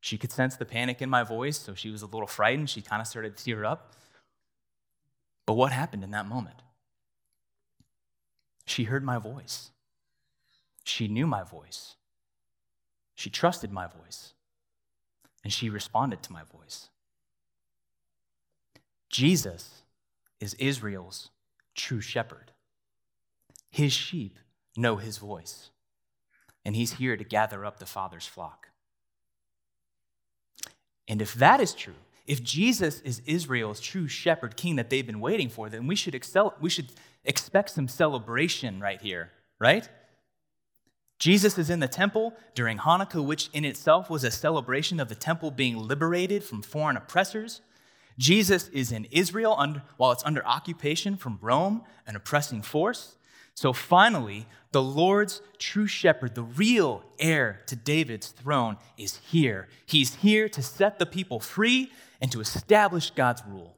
She 0.00 0.18
could 0.18 0.30
sense 0.30 0.56
the 0.56 0.64
panic 0.64 1.02
in 1.02 1.10
my 1.10 1.24
voice, 1.24 1.58
so 1.58 1.74
she 1.74 1.90
was 1.90 2.02
a 2.02 2.06
little 2.06 2.28
frightened. 2.28 2.70
She 2.70 2.80
kind 2.80 3.00
of 3.02 3.08
started 3.08 3.36
to 3.36 3.44
tear 3.44 3.64
up. 3.64 3.92
But 5.46 5.54
what 5.54 5.72
happened 5.72 6.04
in 6.04 6.10
that 6.12 6.26
moment? 6.26 6.62
She 8.66 8.84
heard 8.84 9.04
my 9.04 9.18
voice. 9.18 9.70
She 10.84 11.08
knew 11.08 11.26
my 11.26 11.42
voice. 11.42 11.96
She 13.14 13.30
trusted 13.30 13.72
my 13.72 13.86
voice. 13.86 14.34
And 15.46 15.52
she 15.52 15.70
responded 15.70 16.24
to 16.24 16.32
my 16.32 16.42
voice. 16.42 16.88
Jesus 19.08 19.84
is 20.40 20.54
Israel's 20.54 21.30
true 21.76 22.00
shepherd. 22.00 22.50
His 23.70 23.92
sheep 23.92 24.40
know 24.76 24.96
his 24.96 25.18
voice, 25.18 25.70
and 26.64 26.74
he's 26.74 26.94
here 26.94 27.16
to 27.16 27.22
gather 27.22 27.64
up 27.64 27.78
the 27.78 27.86
Father's 27.86 28.26
flock. 28.26 28.70
And 31.06 31.22
if 31.22 31.32
that 31.34 31.60
is 31.60 31.74
true, 31.74 31.94
if 32.26 32.42
Jesus 32.42 33.00
is 33.02 33.22
Israel's 33.24 33.78
true 33.78 34.08
shepherd 34.08 34.56
king 34.56 34.74
that 34.74 34.90
they've 34.90 35.06
been 35.06 35.20
waiting 35.20 35.48
for, 35.48 35.68
then 35.68 35.86
we 35.86 35.94
should, 35.94 36.16
excel, 36.16 36.56
we 36.60 36.70
should 36.70 36.90
expect 37.24 37.70
some 37.70 37.86
celebration 37.86 38.80
right 38.80 39.00
here, 39.00 39.30
right? 39.60 39.88
Jesus 41.18 41.56
is 41.56 41.70
in 41.70 41.80
the 41.80 41.88
temple 41.88 42.34
during 42.54 42.78
Hanukkah, 42.78 43.24
which 43.24 43.48
in 43.52 43.64
itself 43.64 44.10
was 44.10 44.24
a 44.24 44.30
celebration 44.30 45.00
of 45.00 45.08
the 45.08 45.14
temple 45.14 45.50
being 45.50 45.78
liberated 45.78 46.44
from 46.44 46.62
foreign 46.62 46.96
oppressors. 46.96 47.62
Jesus 48.18 48.68
is 48.68 48.92
in 48.92 49.06
Israel 49.10 49.54
under, 49.58 49.82
while 49.96 50.12
it's 50.12 50.24
under 50.24 50.46
occupation 50.46 51.16
from 51.16 51.38
Rome, 51.40 51.82
an 52.06 52.16
oppressing 52.16 52.62
force. 52.62 53.16
So 53.54 53.72
finally, 53.72 54.46
the 54.72 54.82
Lord's 54.82 55.40
true 55.58 55.86
shepherd, 55.86 56.34
the 56.34 56.42
real 56.42 57.02
heir 57.18 57.62
to 57.66 57.76
David's 57.76 58.28
throne, 58.28 58.76
is 58.98 59.20
here. 59.30 59.68
He's 59.86 60.16
here 60.16 60.48
to 60.50 60.62
set 60.62 60.98
the 60.98 61.06
people 61.06 61.40
free 61.40 61.90
and 62.20 62.30
to 62.32 62.40
establish 62.40 63.10
God's 63.10 63.42
rule. 63.48 63.76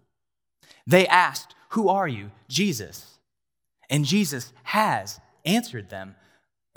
They 0.86 1.06
asked, 1.06 1.54
Who 1.70 1.88
are 1.88 2.08
you? 2.08 2.32
Jesus. 2.48 3.18
And 3.88 4.04
Jesus 4.04 4.52
has 4.64 5.20
answered 5.44 5.90
them. 5.90 6.16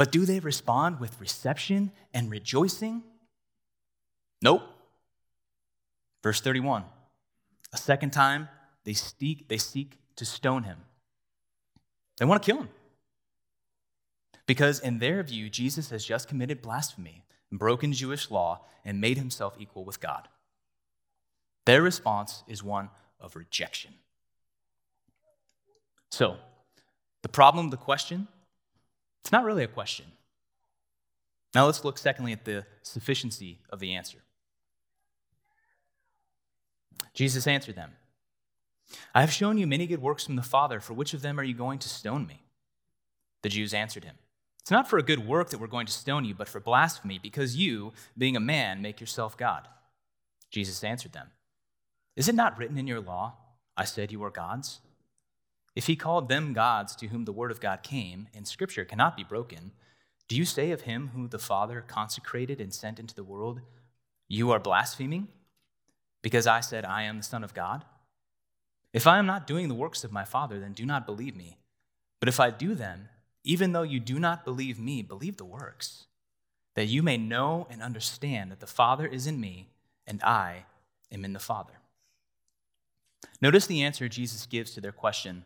But 0.02 0.12
do 0.12 0.26
they 0.26 0.40
respond 0.40 1.00
with 1.00 1.22
reception 1.22 1.92
and 2.12 2.32
rejoicing? 2.32 3.04
Nope. 4.42 4.64
Verse 6.24 6.42
31. 6.42 6.86
A 7.72 7.78
second 7.78 8.10
time, 8.10 8.50
they 8.84 8.94
seek, 8.94 9.48
they 9.48 9.60
seek 9.60 10.00
to 10.16 10.26
stone 10.26 10.64
him. 10.64 10.80
They 12.18 12.26
want 12.26 12.42
to 12.42 12.52
kill 12.52 12.64
him. 12.64 12.70
Because 14.48 14.80
in 14.80 14.98
their 14.98 15.22
view, 15.22 15.52
Jesus 15.52 15.92
has 15.92 16.04
just 16.04 16.28
committed 16.28 16.64
blasphemy 16.64 17.24
broken 17.52 17.94
Jewish 17.94 18.32
law 18.32 18.66
and 18.84 19.00
made 19.00 19.20
himself 19.20 19.56
equal 19.60 19.86
with 19.86 20.00
God. 20.00 20.28
Their 21.68 21.84
response 21.84 22.44
is 22.48 22.64
one 22.64 22.90
of 23.20 23.36
rejection. 23.36 23.94
So, 26.10 26.38
the 27.22 27.30
problem, 27.30 27.70
the 27.70 27.78
question, 27.78 28.28
it's 29.24 29.32
not 29.32 29.44
really 29.44 29.64
a 29.64 29.68
question. 29.68 30.06
Now 31.54 31.66
let's 31.66 31.84
look, 31.84 31.98
secondly, 31.98 32.32
at 32.32 32.46
the 32.46 32.66
sufficiency 32.82 33.60
of 33.70 33.80
the 33.80 33.94
answer. 33.94 34.20
Jesus 37.14 37.48
answered 37.48 37.76
them 37.76 37.92
I 39.14 39.22
have 39.22 39.32
shown 39.32 39.58
you 39.58 39.68
many 39.68 39.88
good 39.88 40.02
works 40.02 40.26
from 40.26 40.36
the 40.36 40.42
Father. 40.42 40.80
For 40.80 40.94
which 40.94 41.14
of 41.14 41.22
them 41.22 41.40
are 41.40 41.44
you 41.44 41.54
going 41.54 41.80
to 41.80 41.90
stone 41.90 42.28
me? 42.28 42.44
The 43.42 43.50
Jews 43.50 43.74
answered 43.74 44.04
him 44.04 44.16
It's 44.62 44.72
not 44.72 44.90
for 44.90 44.98
a 44.98 45.04
good 45.04 45.28
work 45.28 45.50
that 45.50 45.60
we're 45.60 45.68
going 45.68 45.88
to 45.88 45.94
stone 45.94 46.26
you, 46.26 46.34
but 46.34 46.48
for 46.48 46.60
blasphemy, 46.60 47.20
because 47.22 47.56
you, 47.56 47.94
being 48.18 48.36
a 48.36 48.42
man, 48.42 48.82
make 48.82 49.00
yourself 49.00 49.38
God. 49.38 49.68
Jesus 50.50 50.84
answered 50.84 51.14
them 51.14 51.28
Is 52.16 52.28
it 52.28 52.36
not 52.36 52.58
written 52.58 52.78
in 52.78 52.88
your 52.88 53.02
law, 53.02 53.34
I 53.76 53.86
said 53.86 54.12
you 54.12 54.24
are 54.24 54.30
gods? 54.30 54.80
If 55.76 55.88
he 55.88 55.96
called 55.96 56.28
them 56.28 56.54
gods 56.54 56.96
to 56.98 57.08
whom 57.08 57.26
the 57.26 57.32
word 57.32 57.52
of 57.52 57.62
God 57.62 57.84
came, 57.84 58.28
and 58.36 58.48
scripture 58.48 58.86
cannot 58.86 59.16
be 59.16 59.24
broken, 59.24 59.72
do 60.28 60.36
you 60.36 60.46
say 60.46 60.72
of 60.72 60.82
him 60.82 61.12
who 61.16 61.28
the 61.28 61.40
Father 61.40 61.84
consecrated 61.88 62.60
and 62.60 62.74
sent 62.74 63.00
into 63.00 63.16
the 63.16 63.24
world, 63.24 63.62
You 64.28 64.52
are 64.52 64.60
blaspheming? 64.60 65.28
because 66.22 66.48
I 66.48 66.60
said, 66.60 66.86
I 66.86 67.04
am 67.04 67.18
the 67.18 67.24
Son 67.24 67.44
of 67.44 67.54
God? 67.54 67.84
If 68.94 69.08
I 69.08 69.18
am 69.18 69.26
not 69.26 69.48
doing 69.48 69.68
the 69.68 69.76
works 69.76 70.04
of 70.04 70.12
my 70.12 70.26
Father, 70.26 70.60
then 70.60 70.74
do 70.74 70.86
not 70.86 71.06
believe 71.06 71.36
me. 71.36 71.58
But 72.20 72.30
if 72.30 72.40
I 72.40 72.50
do 72.52 72.76
them, 72.76 73.10
even 73.44 73.72
though 73.72 73.82
you 73.82 74.00
do 74.00 74.20
not 74.20 74.46
believe 74.46 74.80
me, 74.80 75.02
believe 75.02 75.38
the 75.38 75.46
works, 75.46 76.06
that 76.76 76.86
you 76.86 77.02
may 77.02 77.18
know 77.18 77.68
and 77.70 77.82
understand 77.82 78.52
that 78.52 78.60
the 78.60 78.68
Father 78.68 79.08
is 79.08 79.26
in 79.26 79.40
me 79.40 79.70
and 80.06 80.22
I 80.24 80.66
am 81.12 81.26
in 81.26 81.34
the 81.34 81.40
Father. 81.40 81.74
Notice 83.42 83.66
the 83.66 83.82
answer 83.82 84.08
Jesus 84.08 84.46
gives 84.46 84.72
to 84.72 84.82
their 84.82 84.92
question 84.92 85.46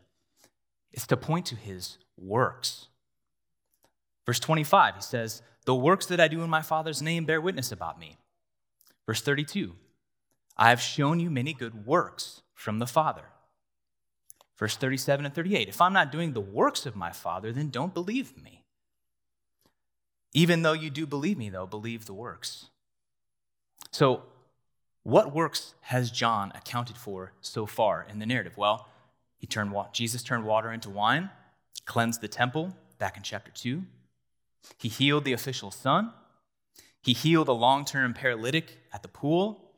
It's 0.95 1.05
to 1.07 1.17
point 1.17 1.45
to 1.47 1.55
his 1.55 1.97
works. 2.17 2.87
Verse 4.25 4.39
25, 4.39 4.95
he 4.95 5.01
says, 5.01 5.41
The 5.65 5.75
works 5.75 6.05
that 6.05 6.21
I 6.21 6.29
do 6.29 6.41
in 6.41 6.49
my 6.49 6.61
Father's 6.61 7.01
name 7.01 7.25
bear 7.25 7.41
witness 7.41 7.71
about 7.71 7.99
me. 7.99 8.17
Verse 9.05 9.21
32, 9.21 9.75
I 10.57 10.69
have 10.69 10.79
shown 10.79 11.19
you 11.19 11.29
many 11.29 11.53
good 11.53 11.85
works 11.85 12.41
from 12.53 12.79
the 12.79 12.87
Father. 12.87 13.25
Verse 14.57 14.77
37 14.77 15.25
and 15.25 15.35
38, 15.35 15.67
If 15.67 15.81
I'm 15.81 15.91
not 15.91 16.13
doing 16.13 16.31
the 16.31 16.39
works 16.39 16.85
of 16.85 16.95
my 16.95 17.11
Father, 17.11 17.51
then 17.51 17.69
don't 17.69 17.93
believe 17.93 18.41
me. 18.41 18.63
Even 20.33 20.61
though 20.61 20.73
you 20.73 20.89
do 20.89 21.05
believe 21.05 21.37
me, 21.37 21.49
though, 21.49 21.67
believe 21.67 22.05
the 22.05 22.13
works. 22.13 22.69
So, 23.91 24.23
what 25.03 25.35
works 25.35 25.75
has 25.81 26.09
John 26.09 26.53
accounted 26.55 26.97
for 26.97 27.33
so 27.41 27.65
far 27.65 28.07
in 28.09 28.19
the 28.19 28.25
narrative? 28.25 28.57
Well, 28.57 28.87
he 29.45 29.47
turned 29.47 29.75
Jesus 29.93 30.23
turned 30.23 30.43
water 30.43 30.71
into 30.71 30.89
wine, 30.89 31.29
cleansed 31.85 32.19
the 32.19 32.27
temple 32.27 32.75
back 32.97 33.15
in 33.15 33.21
chapter 33.21 33.51
2. 33.51 33.83
He 34.79 34.87
healed 34.87 35.23
the 35.23 35.33
official 35.33 35.69
son. 35.69 36.11
He 36.99 37.13
healed 37.13 37.47
a 37.47 37.53
long-term 37.53 38.15
paralytic 38.15 38.79
at 38.91 39.03
the 39.03 39.07
pool. 39.07 39.69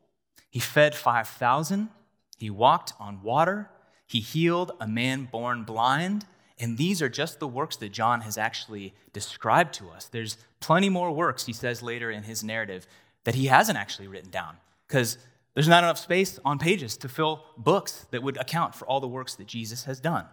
He 0.50 0.62
fed 0.62 0.96
5,000. 0.96 1.90
He 2.38 2.50
walked 2.50 2.94
on 2.98 3.22
water. 3.22 3.70
He 4.08 4.22
healed 4.22 4.72
a 4.80 4.88
man 4.88 5.26
born 5.26 5.66
blind. 5.66 6.26
And 6.58 6.78
these 6.78 7.02
are 7.02 7.10
just 7.10 7.42
the 7.42 7.48
works 7.48 7.76
that 7.76 7.92
John 7.92 8.22
has 8.22 8.38
actually 8.38 8.94
described 9.12 9.74
to 9.74 9.90
us. 9.90 10.06
There's 10.06 10.38
plenty 10.62 10.88
more 10.88 11.12
works, 11.12 11.46
he 11.46 11.52
says 11.52 11.84
later 11.84 12.10
in 12.10 12.24
his 12.24 12.42
narrative, 12.42 12.88
that 13.26 13.36
he 13.36 13.48
hasn't 13.48 13.78
actually 13.78 14.08
written 14.08 14.32
down 14.32 14.56
because 14.88 15.18
there's 15.58 15.68
not 15.68 15.84
enough 15.84 15.98
space 15.98 16.40
on 16.46 16.60
pages 16.60 16.98
to 16.98 17.10
fill 17.10 17.44
books 17.58 18.06
that 18.12 18.22
would 18.22 18.38
account 18.38 18.76
for 18.76 18.86
all 18.86 19.00
the 19.00 19.08
works 19.08 19.34
that 19.34 19.48
Jesus 19.48 19.86
has 19.86 20.00
done. 20.00 20.28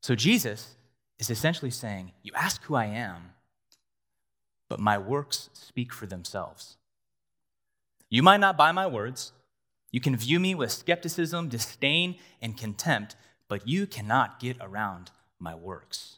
So 0.00 0.16
Jesus 0.16 0.74
is 1.20 1.30
essentially 1.30 1.70
saying, 1.70 2.10
You 2.20 2.32
ask 2.34 2.64
who 2.64 2.74
I 2.74 2.86
am, 2.86 3.30
but 4.68 4.80
my 4.80 4.98
works 4.98 5.50
speak 5.52 5.92
for 5.92 6.04
themselves. 6.04 6.78
You 8.10 8.24
might 8.24 8.40
not 8.40 8.56
buy 8.56 8.72
my 8.72 8.88
words. 8.88 9.30
You 9.92 10.00
can 10.00 10.16
view 10.16 10.40
me 10.40 10.56
with 10.56 10.72
skepticism, 10.72 11.48
disdain, 11.48 12.16
and 12.42 12.56
contempt, 12.56 13.14
but 13.46 13.68
you 13.68 13.86
cannot 13.86 14.40
get 14.40 14.56
around 14.60 15.12
my 15.38 15.54
works. 15.54 16.16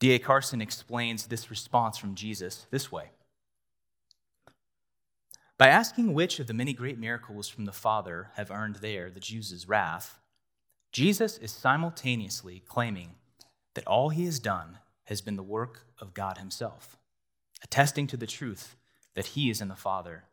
D.A. 0.00 0.18
Carson 0.18 0.60
explains 0.60 1.28
this 1.28 1.50
response 1.50 1.98
from 1.98 2.16
Jesus 2.16 2.66
this 2.72 2.90
way 2.90 3.10
By 5.62 5.68
asking 5.68 6.12
which 6.12 6.40
of 6.40 6.48
the 6.48 6.54
many 6.54 6.72
great 6.72 6.98
miracles 6.98 7.48
from 7.48 7.66
the 7.66 7.72
Father 7.72 8.30
have 8.34 8.50
earned 8.50 8.74
their 8.80 9.12
the 9.12 9.20
Jews' 9.20 9.68
wrath, 9.68 10.18
Jesus 10.90 11.38
is 11.38 11.52
simultaneously 11.52 12.64
claiming 12.66 13.14
that 13.74 13.86
all 13.86 14.08
he 14.08 14.24
has 14.24 14.40
done 14.40 14.78
has 15.04 15.20
been 15.20 15.36
the 15.36 15.42
work 15.44 15.86
of 16.00 16.14
God 16.14 16.38
himself, 16.38 16.96
attesting 17.62 18.08
to 18.08 18.16
the 18.16 18.26
truth 18.26 18.74
that 19.14 19.26
he 19.36 19.50
is 19.50 19.60
in 19.60 19.68
the 19.68 19.76
Father 19.76 20.24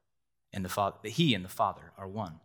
and 0.52 0.66
the 0.66 0.68
Father, 0.68 0.98
that 1.04 1.12
he 1.12 1.36
and 1.36 1.46
the 1.46 1.48
Father 1.48 1.92
are 1.96 2.08
one 2.08 2.40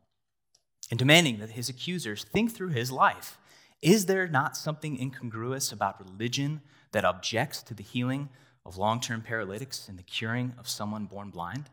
and 0.90 0.98
demanding 0.98 1.38
that 1.38 1.52
his 1.52 1.70
accusers 1.70 2.24
think 2.24 2.52
through 2.52 2.68
his 2.68 2.92
life. 2.92 3.38
Is 3.80 4.04
there 4.04 4.28
not 4.28 4.58
something 4.58 5.00
incongruous 5.00 5.72
about 5.72 6.06
religion 6.06 6.60
that 6.92 7.06
objects 7.06 7.62
to 7.62 7.72
the 7.72 7.82
healing 7.82 8.28
of 8.66 8.76
long 8.76 9.00
term 9.00 9.22
paralytics 9.22 9.88
and 9.88 9.98
the 9.98 10.02
curing 10.02 10.52
of 10.58 10.68
someone 10.68 11.06
born 11.06 11.30
blind? 11.30 11.70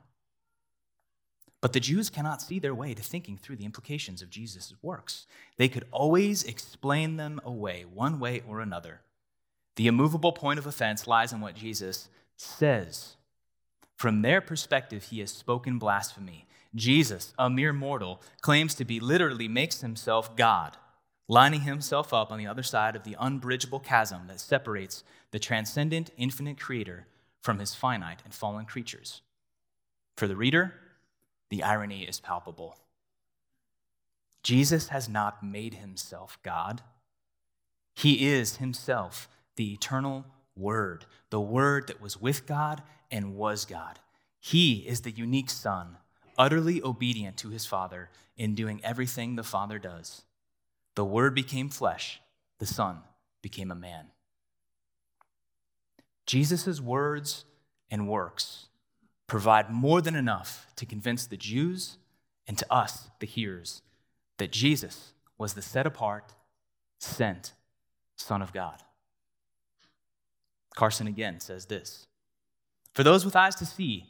But 1.62 1.74
the 1.74 1.80
Jews 1.80 2.10
cannot 2.10 2.42
see 2.42 2.58
their 2.58 2.74
way 2.74 2.96
to 2.96 3.04
thinking 3.04 3.38
through 3.38 3.58
the 3.58 3.66
implications 3.66 4.24
of 4.24 4.32
Jesus' 4.32 4.74
works. 4.82 5.28
They 5.58 5.70
could 5.70 5.86
always 5.92 6.44
explain 6.44 7.18
them 7.18 7.40
away, 7.46 7.86
one 7.86 8.20
way 8.20 8.42
or 8.48 8.60
another. 8.62 9.02
The 9.76 9.88
immovable 9.88 10.34
point 10.34 10.58
of 10.58 10.66
offense 10.66 11.08
lies 11.08 11.32
in 11.32 11.40
what 11.40 11.56
Jesus 11.56 12.10
says. 12.36 13.16
From 13.96 14.24
their 14.24 14.42
perspective, 14.42 15.04
he 15.06 15.20
has 15.20 15.32
spoken 15.32 15.78
blasphemy. 15.78 16.48
Jesus, 16.74 17.34
a 17.38 17.50
mere 17.50 17.74
mortal, 17.74 18.22
claims 18.42 18.74
to 18.76 18.86
be 18.86 19.00
literally 19.00 19.48
makes 19.48 19.82
himself 19.82 20.36
God, 20.36 20.78
lining 21.28 21.62
himself 21.62 22.12
up 22.12 22.32
on 22.32 22.40
the 22.40 22.48
other 22.48 22.64
side 22.64 22.96
of 22.96 23.04
the 23.04 23.16
unbridgeable 23.20 23.80
chasm 23.80 24.24
that 24.28 24.40
separates 24.40 25.04
the 25.30 25.40
transcendent, 25.40 26.10
infinite 26.18 26.60
creator 26.60 27.06
from 27.42 27.60
his 27.60 27.76
finite 27.76 28.22
and 28.26 28.34
fallen 28.34 28.66
creatures. 28.66 29.22
For 30.18 30.28
the 30.28 30.36
reader, 30.36 30.74
the 31.52 31.62
irony 31.64 32.04
is 32.04 32.22
palpable. 32.22 32.78
Jesus 34.42 34.88
has 34.88 35.10
not 35.10 35.44
made 35.44 35.76
himself 35.76 36.40
God. 36.44 36.82
He 37.94 38.26
is 38.30 38.56
himself 38.56 39.28
the 39.58 39.74
eternal 39.74 40.26
Word, 40.56 41.06
the 41.30 41.42
Word 41.42 41.88
that 41.88 42.02
was 42.02 42.20
with 42.20 42.48
God 42.48 42.82
and 43.12 43.36
was 43.36 43.66
God. 43.66 44.00
He 44.40 44.88
is 44.88 45.02
the 45.02 45.12
unique 45.12 45.50
Son 45.50 45.98
utterly 46.38 46.82
obedient 46.82 47.36
to 47.38 47.50
his 47.50 47.66
Father 47.66 48.10
in 48.38 48.56
doing 48.56 48.80
everything 48.82 49.36
the 49.36 49.44
Father 49.44 49.78
does. 49.78 50.24
The 50.96 51.06
Word 51.06 51.36
became 51.36 51.68
flesh, 51.68 52.22
the 52.60 52.66
Son 52.66 53.00
became 53.42 53.72
a 53.72 53.76
man. 53.76 54.08
Jesus' 56.26 56.80
words 56.80 57.44
and 57.90 58.08
works 58.08 58.68
provide 59.32 59.70
more 59.70 60.02
than 60.02 60.14
enough 60.14 60.68
to 60.76 60.86
convince 60.86 61.26
the 61.26 61.38
Jews 61.38 61.96
and 62.50 62.58
to 62.58 62.66
us, 62.70 63.10
the 63.22 63.26
hearers, 63.26 63.82
that 64.40 64.52
Jesus 64.52 65.14
was 65.38 65.54
the 65.54 65.62
set 65.62 65.88
apart, 65.88 66.34
sent 67.00 67.54
Son 68.18 68.42
of 68.42 68.52
God. 68.52 68.84
Carson 70.76 71.08
again 71.08 71.40
says 71.40 71.68
this 71.68 72.08
For 72.94 73.04
those 73.04 73.24
with 73.24 73.38
eyes 73.38 73.56
to 73.56 73.66
see, 73.66 74.08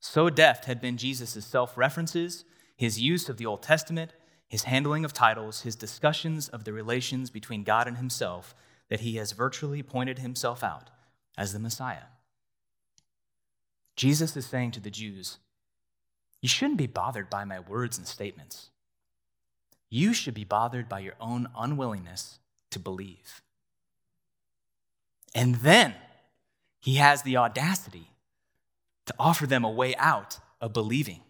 so 0.00 0.28
deft 0.30 0.64
had 0.64 0.80
been 0.80 0.96
Jesus' 0.96 1.46
self 1.46 1.78
references, 1.78 2.44
his 2.74 3.00
use 3.00 3.28
of 3.28 3.36
the 3.36 3.46
Old 3.46 3.62
Testament, 3.62 4.14
his 4.48 4.64
handling 4.64 5.04
of 5.04 5.12
titles, 5.12 5.60
his 5.60 5.76
discussions 5.76 6.48
of 6.48 6.64
the 6.64 6.72
relations 6.72 7.30
between 7.30 7.62
God 7.62 7.86
and 7.86 7.98
himself, 7.98 8.52
that 8.88 8.98
he 8.98 9.14
has 9.14 9.30
virtually 9.30 9.84
pointed 9.84 10.18
himself 10.18 10.64
out 10.64 10.90
as 11.38 11.52
the 11.52 11.60
Messiah. 11.60 12.06
Jesus 13.96 14.36
is 14.36 14.46
saying 14.46 14.72
to 14.72 14.80
the 14.80 14.90
Jews, 14.90 15.38
You 16.40 16.48
shouldn't 16.48 16.78
be 16.78 16.86
bothered 16.86 17.30
by 17.30 17.44
my 17.44 17.60
words 17.60 17.98
and 17.98 18.06
statements. 18.06 18.68
You 19.88 20.12
should 20.12 20.34
be 20.34 20.44
bothered 20.44 20.88
by 20.88 21.00
your 21.00 21.14
own 21.20 21.48
unwillingness 21.56 22.38
to 22.70 22.78
believe. 22.78 23.42
And 25.34 25.56
then 25.56 25.94
he 26.80 26.96
has 26.96 27.22
the 27.22 27.36
audacity 27.36 28.10
to 29.06 29.14
offer 29.18 29.46
them 29.46 29.64
a 29.64 29.70
way 29.70 29.94
out 29.96 30.38
of 30.60 30.72
believing. 30.72 31.20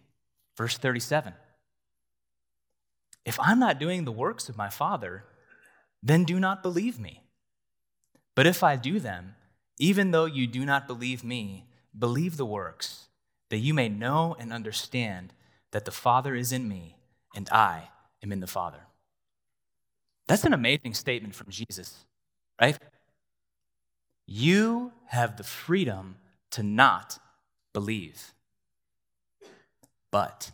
Verse 0.55 0.77
37 0.77 1.33
If 3.25 3.39
I'm 3.39 3.59
not 3.59 3.79
doing 3.79 4.03
the 4.03 4.11
works 4.11 4.49
of 4.49 4.57
my 4.57 4.69
Father, 4.69 5.23
then 6.01 6.23
do 6.23 6.39
not 6.39 6.63
believe 6.63 6.99
me. 6.99 7.23
But 8.35 8.47
if 8.47 8.63
I 8.63 8.75
do 8.75 8.99
them, 8.99 9.35
even 9.79 10.11
though 10.11 10.25
you 10.25 10.47
do 10.47 10.65
not 10.65 10.87
believe 10.87 11.23
me, 11.23 11.66
believe 11.97 12.37
the 12.37 12.45
works, 12.45 13.07
that 13.49 13.57
you 13.57 13.73
may 13.73 13.89
know 13.89 14.35
and 14.39 14.51
understand 14.51 15.33
that 15.71 15.85
the 15.85 15.91
Father 15.91 16.35
is 16.35 16.51
in 16.51 16.67
me 16.67 16.97
and 17.35 17.49
I 17.51 17.89
am 18.23 18.31
in 18.31 18.39
the 18.39 18.47
Father. 18.47 18.81
That's 20.27 20.43
an 20.43 20.53
amazing 20.53 20.93
statement 20.93 21.35
from 21.35 21.49
Jesus, 21.49 22.05
right? 22.59 22.77
You 24.25 24.91
have 25.07 25.37
the 25.37 25.43
freedom 25.43 26.17
to 26.51 26.63
not 26.63 27.19
believe. 27.73 28.33
But 30.11 30.51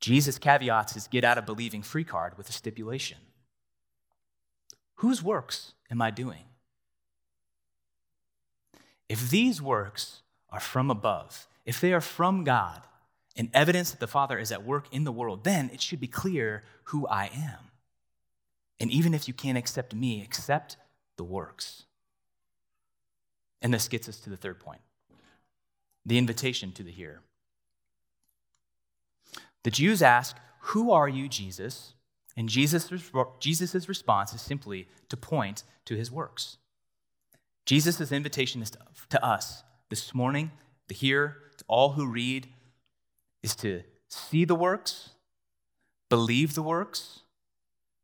Jesus 0.00 0.38
caveats 0.38 0.94
his 0.94 1.08
get 1.08 1.24
out 1.24 1.38
of 1.38 1.46
believing 1.46 1.82
free 1.82 2.04
card 2.04 2.36
with 2.38 2.48
a 2.48 2.52
stipulation 2.52 3.18
Whose 5.02 5.20
works 5.20 5.74
am 5.90 6.00
I 6.00 6.12
doing? 6.12 6.44
If 9.12 9.28
these 9.28 9.60
works 9.60 10.22
are 10.48 10.58
from 10.58 10.90
above, 10.90 11.46
if 11.66 11.82
they 11.82 11.92
are 11.92 12.00
from 12.00 12.44
God, 12.44 12.80
and 13.36 13.50
evidence 13.52 13.90
that 13.90 14.00
the 14.00 14.06
Father 14.06 14.38
is 14.38 14.50
at 14.50 14.64
work 14.64 14.86
in 14.90 15.04
the 15.04 15.12
world, 15.12 15.44
then 15.44 15.68
it 15.70 15.82
should 15.82 16.00
be 16.00 16.06
clear 16.06 16.64
who 16.84 17.06
I 17.06 17.26
am. 17.26 17.58
And 18.80 18.90
even 18.90 19.12
if 19.12 19.28
you 19.28 19.34
can't 19.34 19.58
accept 19.58 19.94
me, 19.94 20.22
accept 20.22 20.78
the 21.18 21.24
works. 21.24 21.82
And 23.60 23.74
this 23.74 23.86
gets 23.86 24.08
us 24.08 24.18
to 24.20 24.30
the 24.30 24.36
third 24.38 24.58
point 24.58 24.80
the 26.06 26.16
invitation 26.16 26.72
to 26.72 26.82
the 26.82 26.90
hearer. 26.90 27.20
The 29.62 29.70
Jews 29.70 30.00
ask, 30.00 30.38
Who 30.70 30.90
are 30.90 31.08
you, 31.08 31.28
Jesus? 31.28 31.92
And 32.34 32.48
Jesus' 32.48 32.90
response 32.90 34.32
is 34.32 34.40
simply 34.40 34.88
to 35.10 35.18
point 35.18 35.64
to 35.84 35.96
his 35.96 36.10
works. 36.10 36.56
Jesus' 37.64 38.12
invitation 38.12 38.62
is 38.62 38.70
to, 38.70 38.78
to 39.10 39.24
us 39.24 39.62
this 39.88 40.14
morning, 40.14 40.50
to 40.88 40.94
hear, 40.94 41.36
to 41.58 41.64
all 41.68 41.92
who 41.92 42.06
read, 42.06 42.48
is 43.42 43.54
to 43.56 43.82
see 44.08 44.44
the 44.44 44.54
works, 44.54 45.10
believe 46.08 46.54
the 46.54 46.62
works, 46.62 47.20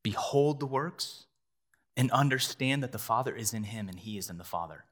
behold 0.02 0.60
the 0.60 0.66
works, 0.66 1.26
and 1.96 2.10
understand 2.12 2.82
that 2.82 2.92
the 2.92 2.98
Father 2.98 3.34
is 3.34 3.52
in 3.52 3.64
him 3.64 3.88
and 3.88 4.00
he 4.00 4.16
is 4.16 4.30
in 4.30 4.38
the 4.38 4.44
Father. 4.44 4.84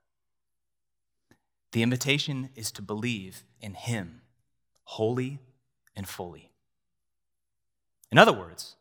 The 1.72 1.83
invitation 1.83 2.50
is 2.57 2.72
to 2.72 2.83
believe 2.83 3.44
in 3.61 3.74
him 3.74 4.22
wholly 4.85 5.40
and 5.94 6.09
fully. 6.09 6.50
In 8.11 8.18
other 8.18 8.33
words, 8.33 8.76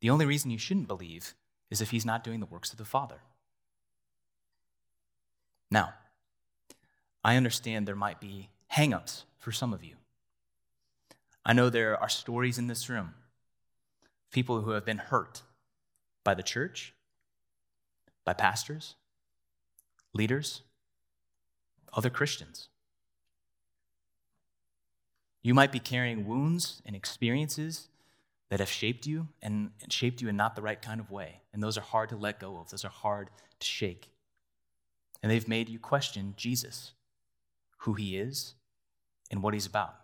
the 0.00 0.10
only 0.10 0.26
reason 0.26 0.50
you 0.50 0.58
shouldn't 0.58 0.88
believe 0.88 1.34
is 1.70 1.80
if 1.80 1.90
he's 1.90 2.04
not 2.04 2.22
doing 2.22 2.40
the 2.40 2.46
works 2.46 2.72
of 2.72 2.78
the 2.78 2.84
Father. 2.84 3.20
Now, 5.70 5.94
I 7.24 7.36
understand 7.36 7.86
there 7.86 7.96
might 7.96 8.20
be 8.20 8.50
hangups 8.72 9.24
for 9.38 9.52
some 9.52 9.72
of 9.72 9.82
you. 9.82 9.94
I 11.44 11.52
know 11.52 11.70
there 11.70 12.00
are 12.00 12.08
stories 12.08 12.58
in 12.58 12.66
this 12.66 12.88
room, 12.88 13.14
people 14.30 14.62
who 14.62 14.72
have 14.72 14.84
been 14.84 14.98
hurt 14.98 15.42
by 16.24 16.34
the 16.34 16.42
church, 16.42 16.92
by 18.24 18.32
pastors, 18.32 18.96
leaders, 20.12 20.62
other 21.92 22.10
Christians. 22.10 22.68
You 25.42 25.54
might 25.54 25.70
be 25.70 25.78
carrying 25.78 26.26
wounds 26.26 26.82
and 26.84 26.96
experiences 26.96 27.88
that 28.48 28.60
have 28.60 28.70
shaped 28.70 29.06
you 29.06 29.28
and 29.42 29.70
shaped 29.88 30.20
you 30.20 30.28
in 30.28 30.36
not 30.36 30.56
the 30.56 30.62
right 30.62 30.80
kind 30.80 31.00
of 31.00 31.10
way. 31.10 31.40
And 31.52 31.62
those 31.62 31.78
are 31.78 31.82
hard 31.82 32.08
to 32.10 32.16
let 32.16 32.40
go 32.40 32.58
of, 32.58 32.70
those 32.70 32.84
are 32.84 32.90
hard 32.90 33.30
to 33.60 33.66
shake. 33.66 34.10
And 35.22 35.30
they've 35.30 35.48
made 35.48 35.68
you 35.68 35.78
question 35.78 36.34
Jesus, 36.36 36.92
who 37.78 37.94
he 37.94 38.16
is, 38.16 38.54
and 39.30 39.42
what 39.42 39.54
he's 39.54 39.66
about. 39.66 39.94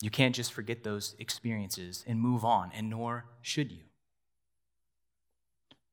You 0.00 0.10
can't 0.10 0.34
just 0.34 0.52
forget 0.52 0.82
those 0.82 1.14
experiences 1.18 2.04
and 2.06 2.20
move 2.20 2.44
on, 2.44 2.72
and 2.74 2.90
nor 2.90 3.26
should 3.40 3.70
you. 3.70 3.84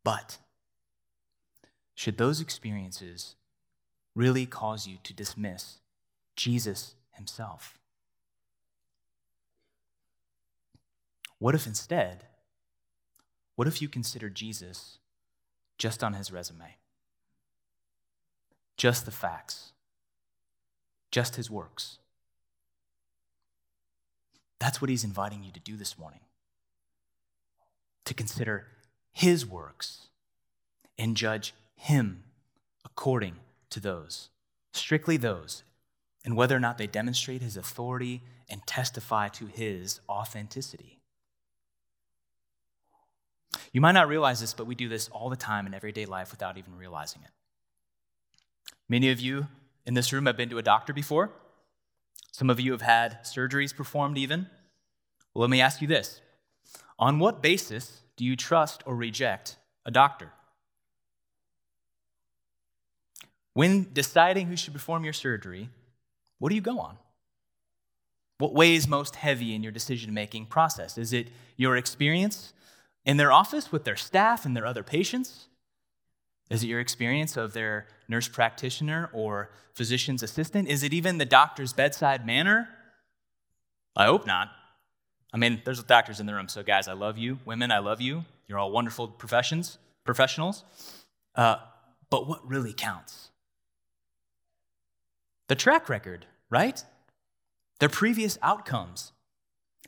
But 0.03 0.39
should 1.93 2.17
those 2.17 2.41
experiences 2.41 3.35
really 4.15 4.45
cause 4.45 4.87
you 4.87 4.97
to 5.03 5.13
dismiss 5.13 5.79
Jesus 6.35 6.95
himself? 7.11 7.77
What 11.37 11.55
if 11.55 11.67
instead, 11.67 12.25
what 13.55 13.67
if 13.67 13.81
you 13.81 13.87
consider 13.87 14.29
Jesus 14.29 14.97
just 15.77 16.03
on 16.03 16.13
his 16.13 16.31
resume? 16.31 16.77
Just 18.79 19.03
the 19.03 19.11
facts, 19.11 19.73
just 21.11 21.35
his 21.35 21.51
works. 21.51 21.97
That's 24.57 24.79
what 24.79 24.89
he's 24.89 25.03
inviting 25.03 25.43
you 25.43 25.51
to 25.51 25.59
do 25.59 25.75
this 25.75 25.99
morning. 25.99 26.21
To 28.05 28.13
consider 28.13 28.67
his 29.11 29.45
works 29.45 30.07
and 30.97 31.17
judge 31.17 31.53
him 31.75 32.23
according 32.85 33.35
to 33.69 33.81
those, 33.81 34.29
strictly 34.71 35.17
those, 35.17 35.63
and 36.23 36.37
whether 36.37 36.55
or 36.55 36.61
not 36.61 36.77
they 36.77 36.87
demonstrate 36.87 37.41
his 37.41 37.57
authority 37.57 38.21
and 38.47 38.65
testify 38.65 39.27
to 39.27 39.47
his 39.47 39.99
authenticity. 40.07 41.01
You 43.73 43.81
might 43.81 43.91
not 43.91 44.07
realize 44.07 44.39
this, 44.39 44.53
but 44.53 44.67
we 44.67 44.75
do 44.75 44.87
this 44.87 45.09
all 45.09 45.29
the 45.29 45.35
time 45.35 45.67
in 45.67 45.73
everyday 45.73 46.05
life 46.05 46.31
without 46.31 46.57
even 46.57 46.77
realizing 46.77 47.23
it. 47.25 47.31
Many 48.89 49.11
of 49.11 49.19
you 49.19 49.47
in 49.85 49.93
this 49.93 50.11
room 50.11 50.25
have 50.25 50.35
been 50.35 50.49
to 50.49 50.57
a 50.57 50.63
doctor 50.63 50.91
before. 50.91 51.31
Some 52.31 52.49
of 52.49 52.59
you 52.59 52.71
have 52.71 52.81
had 52.81 53.23
surgeries 53.23 53.75
performed, 53.75 54.17
even. 54.17 54.47
Well, 55.33 55.41
let 55.41 55.51
me 55.51 55.61
ask 55.61 55.81
you 55.81 55.87
this 55.87 56.21
On 56.97 57.19
what 57.19 57.41
basis 57.41 58.01
do 58.17 58.25
you 58.25 58.35
trust 58.35 58.81
or 58.85 58.95
reject 58.95 59.57
a 59.85 59.91
doctor? 59.91 60.31
When 63.53 63.91
deciding 63.93 64.47
who 64.47 64.57
should 64.57 64.73
perform 64.73 65.03
your 65.03 65.13
surgery, 65.13 65.69
what 66.39 66.49
do 66.49 66.55
you 66.55 66.61
go 66.61 66.79
on? 66.79 66.97
What 68.37 68.53
weighs 68.53 68.87
most 68.87 69.17
heavy 69.17 69.53
in 69.53 69.63
your 69.63 69.71
decision 69.71 70.13
making 70.13 70.45
process? 70.45 70.97
Is 70.97 71.11
it 71.11 71.27
your 71.57 71.75
experience 71.75 72.53
in 73.05 73.17
their 73.17 73.33
office 73.33 73.71
with 73.71 73.83
their 73.83 73.97
staff 73.97 74.45
and 74.45 74.55
their 74.55 74.65
other 74.65 74.81
patients? 74.81 75.48
Is 76.49 76.63
it 76.63 76.67
your 76.67 76.79
experience 76.79 77.37
of 77.37 77.53
their 77.53 77.87
nurse 78.07 78.27
practitioner 78.27 79.09
or 79.13 79.51
physician's 79.75 80.23
assistant? 80.23 80.67
Is 80.67 80.83
it 80.83 80.93
even 80.93 81.17
the 81.17 81.25
doctor's 81.25 81.73
bedside 81.73 82.25
manner? 82.25 82.69
I 83.95 84.05
hope 84.05 84.25
not. 84.25 84.49
I 85.31 85.37
mean, 85.37 85.61
there's 85.63 85.83
doctors 85.83 86.19
in 86.19 86.25
the 86.25 86.33
room, 86.33 86.47
so 86.47 86.63
guys, 86.63 86.87
I 86.87 86.93
love 86.93 87.17
you. 87.17 87.39
Women, 87.45 87.71
I 87.71 87.79
love 87.79 88.01
you. 88.01 88.25
You're 88.47 88.57
all 88.57 88.71
wonderful 88.71 89.07
professions, 89.07 89.77
professionals. 90.03 90.63
Uh, 91.35 91.57
but 92.09 92.27
what 92.27 92.47
really 92.47 92.73
counts? 92.73 93.29
The 95.47 95.55
track 95.55 95.87
record, 95.87 96.25
right? 96.49 96.83
Their 97.79 97.89
previous 97.89 98.39
outcomes. 98.41 99.11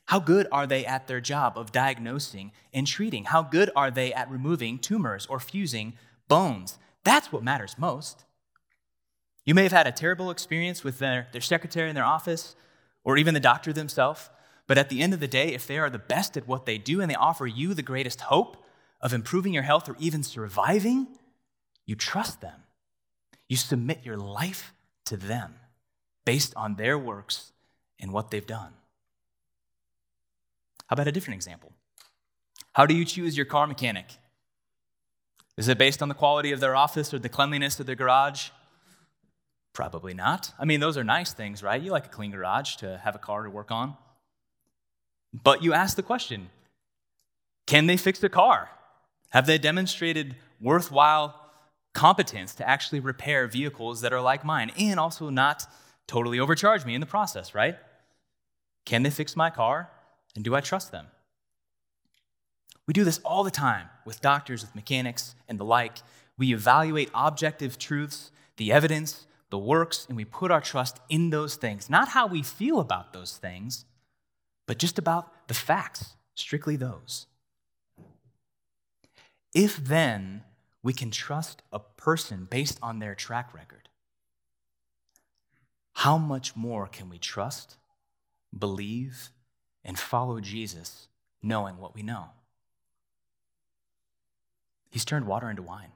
How 0.05 0.19
good 0.19 0.47
are 0.51 0.67
they 0.67 0.85
at 0.85 1.07
their 1.07 1.21
job 1.21 1.57
of 1.57 1.71
diagnosing 1.71 2.51
and 2.73 2.85
treating? 2.85 3.25
How 3.25 3.41
good 3.41 3.71
are 3.75 3.89
they 3.89 4.13
at 4.13 4.29
removing 4.29 4.77
tumors 4.77 5.25
or 5.25 5.39
fusing 5.39 5.93
bones? 6.31 6.79
That's 7.03 7.29
what 7.33 7.43
matters 7.43 7.75
most. 7.77 8.23
You 9.43 9.53
may 9.53 9.63
have 9.63 9.73
had 9.73 9.85
a 9.85 9.91
terrible 9.91 10.31
experience 10.31 10.81
with 10.81 10.97
their, 10.97 11.27
their 11.33 11.41
secretary 11.41 11.89
in 11.89 11.95
their 11.95 12.05
office 12.05 12.55
or 13.03 13.17
even 13.17 13.33
the 13.33 13.41
doctor 13.41 13.73
themselves. 13.73 14.29
But 14.65 14.77
at 14.77 14.87
the 14.87 15.01
end 15.01 15.13
of 15.13 15.19
the 15.19 15.27
day, 15.27 15.49
if 15.53 15.67
they 15.67 15.77
are 15.77 15.89
the 15.89 15.99
best 15.99 16.37
at 16.37 16.47
what 16.47 16.65
they 16.65 16.77
do 16.77 17.01
and 17.01 17.11
they 17.11 17.15
offer 17.15 17.45
you 17.45 17.73
the 17.73 17.81
greatest 17.81 18.21
hope 18.21 18.63
of 19.01 19.11
improving 19.11 19.51
your 19.53 19.63
health 19.63 19.89
or 19.89 19.97
even 19.99 20.23
surviving, 20.23 21.07
you 21.85 21.95
trust 21.95 22.39
them. 22.39 22.61
You 23.49 23.57
submit 23.57 24.05
your 24.05 24.15
life 24.17 24.73
to 25.07 25.17
them 25.17 25.55
based 26.23 26.53
on 26.55 26.75
their 26.75 26.97
works 26.97 27.51
and 27.99 28.13
what 28.13 28.31
they've 28.31 28.47
done. 28.47 28.71
How 30.87 30.93
about 30.93 31.09
a 31.09 31.11
different 31.11 31.35
example? 31.35 31.73
How 32.71 32.85
do 32.85 32.93
you 32.93 33.03
choose 33.03 33.35
your 33.35 33.47
car 33.47 33.67
mechanic? 33.67 34.05
Is 35.61 35.67
it 35.67 35.77
based 35.77 36.01
on 36.01 36.09
the 36.09 36.15
quality 36.15 36.51
of 36.53 36.59
their 36.59 36.75
office 36.75 37.13
or 37.13 37.19
the 37.19 37.29
cleanliness 37.29 37.79
of 37.79 37.85
their 37.85 37.93
garage? 37.93 38.49
Probably 39.73 40.15
not. 40.15 40.51
I 40.57 40.65
mean, 40.65 40.79
those 40.79 40.97
are 40.97 41.03
nice 41.03 41.33
things, 41.33 41.61
right? 41.61 41.79
You 41.79 41.91
like 41.91 42.07
a 42.07 42.09
clean 42.09 42.31
garage 42.31 42.77
to 42.77 42.97
have 42.97 43.13
a 43.13 43.19
car 43.19 43.43
to 43.43 43.49
work 43.51 43.69
on. 43.69 43.95
But 45.31 45.61
you 45.61 45.71
ask 45.71 45.95
the 45.95 46.01
question 46.01 46.49
can 47.67 47.85
they 47.85 47.95
fix 47.95 48.17
the 48.17 48.27
car? 48.27 48.71
Have 49.29 49.45
they 49.45 49.59
demonstrated 49.59 50.35
worthwhile 50.59 51.39
competence 51.93 52.55
to 52.55 52.67
actually 52.67 52.99
repair 52.99 53.45
vehicles 53.45 54.01
that 54.01 54.11
are 54.11 54.19
like 54.19 54.43
mine 54.43 54.71
and 54.79 54.99
also 54.99 55.29
not 55.29 55.67
totally 56.07 56.39
overcharge 56.39 56.85
me 56.85 56.95
in 56.95 57.01
the 57.01 57.05
process, 57.05 57.53
right? 57.53 57.77
Can 58.87 59.03
they 59.03 59.11
fix 59.11 59.35
my 59.35 59.51
car? 59.51 59.91
And 60.35 60.43
do 60.43 60.55
I 60.55 60.61
trust 60.61 60.91
them? 60.91 61.05
We 62.91 62.93
do 62.93 63.05
this 63.05 63.21
all 63.23 63.45
the 63.45 63.51
time 63.51 63.87
with 64.03 64.19
doctors, 64.19 64.63
with 64.63 64.75
mechanics, 64.75 65.33
and 65.47 65.57
the 65.57 65.63
like. 65.63 65.99
We 66.37 66.53
evaluate 66.53 67.09
objective 67.15 67.77
truths, 67.77 68.31
the 68.57 68.73
evidence, 68.73 69.27
the 69.49 69.57
works, 69.57 70.05
and 70.09 70.17
we 70.17 70.25
put 70.25 70.51
our 70.51 70.59
trust 70.59 70.99
in 71.07 71.29
those 71.29 71.55
things, 71.55 71.89
not 71.89 72.09
how 72.09 72.27
we 72.27 72.43
feel 72.43 72.81
about 72.81 73.13
those 73.13 73.37
things, 73.37 73.85
but 74.67 74.77
just 74.77 74.99
about 74.99 75.47
the 75.47 75.53
facts, 75.53 76.17
strictly 76.35 76.75
those. 76.75 77.27
If 79.55 79.77
then 79.77 80.43
we 80.83 80.91
can 80.91 81.11
trust 81.11 81.61
a 81.71 81.79
person 81.79 82.45
based 82.51 82.77
on 82.81 82.99
their 82.99 83.15
track 83.15 83.53
record, 83.53 83.87
how 85.93 86.17
much 86.17 86.57
more 86.57 86.87
can 86.87 87.07
we 87.07 87.19
trust, 87.19 87.77
believe, 88.59 89.29
and 89.81 89.97
follow 89.97 90.41
Jesus 90.41 91.07
knowing 91.41 91.77
what 91.77 91.95
we 91.95 92.03
know? 92.03 92.31
He's 94.91 95.05
turned 95.05 95.25
water 95.25 95.49
into 95.49 95.63
wine. 95.63 95.93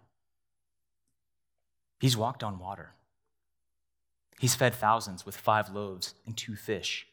He's 2.00 2.18
walked 2.18 2.44
on 2.44 2.58
water. 2.58 2.94
He's 4.40 4.56
fed 4.56 4.74
thousands 4.74 5.26
with 5.26 5.38
five 5.38 5.70
loaves 5.70 6.16
and 6.26 6.36
two 6.36 6.56
fish. 6.56 7.08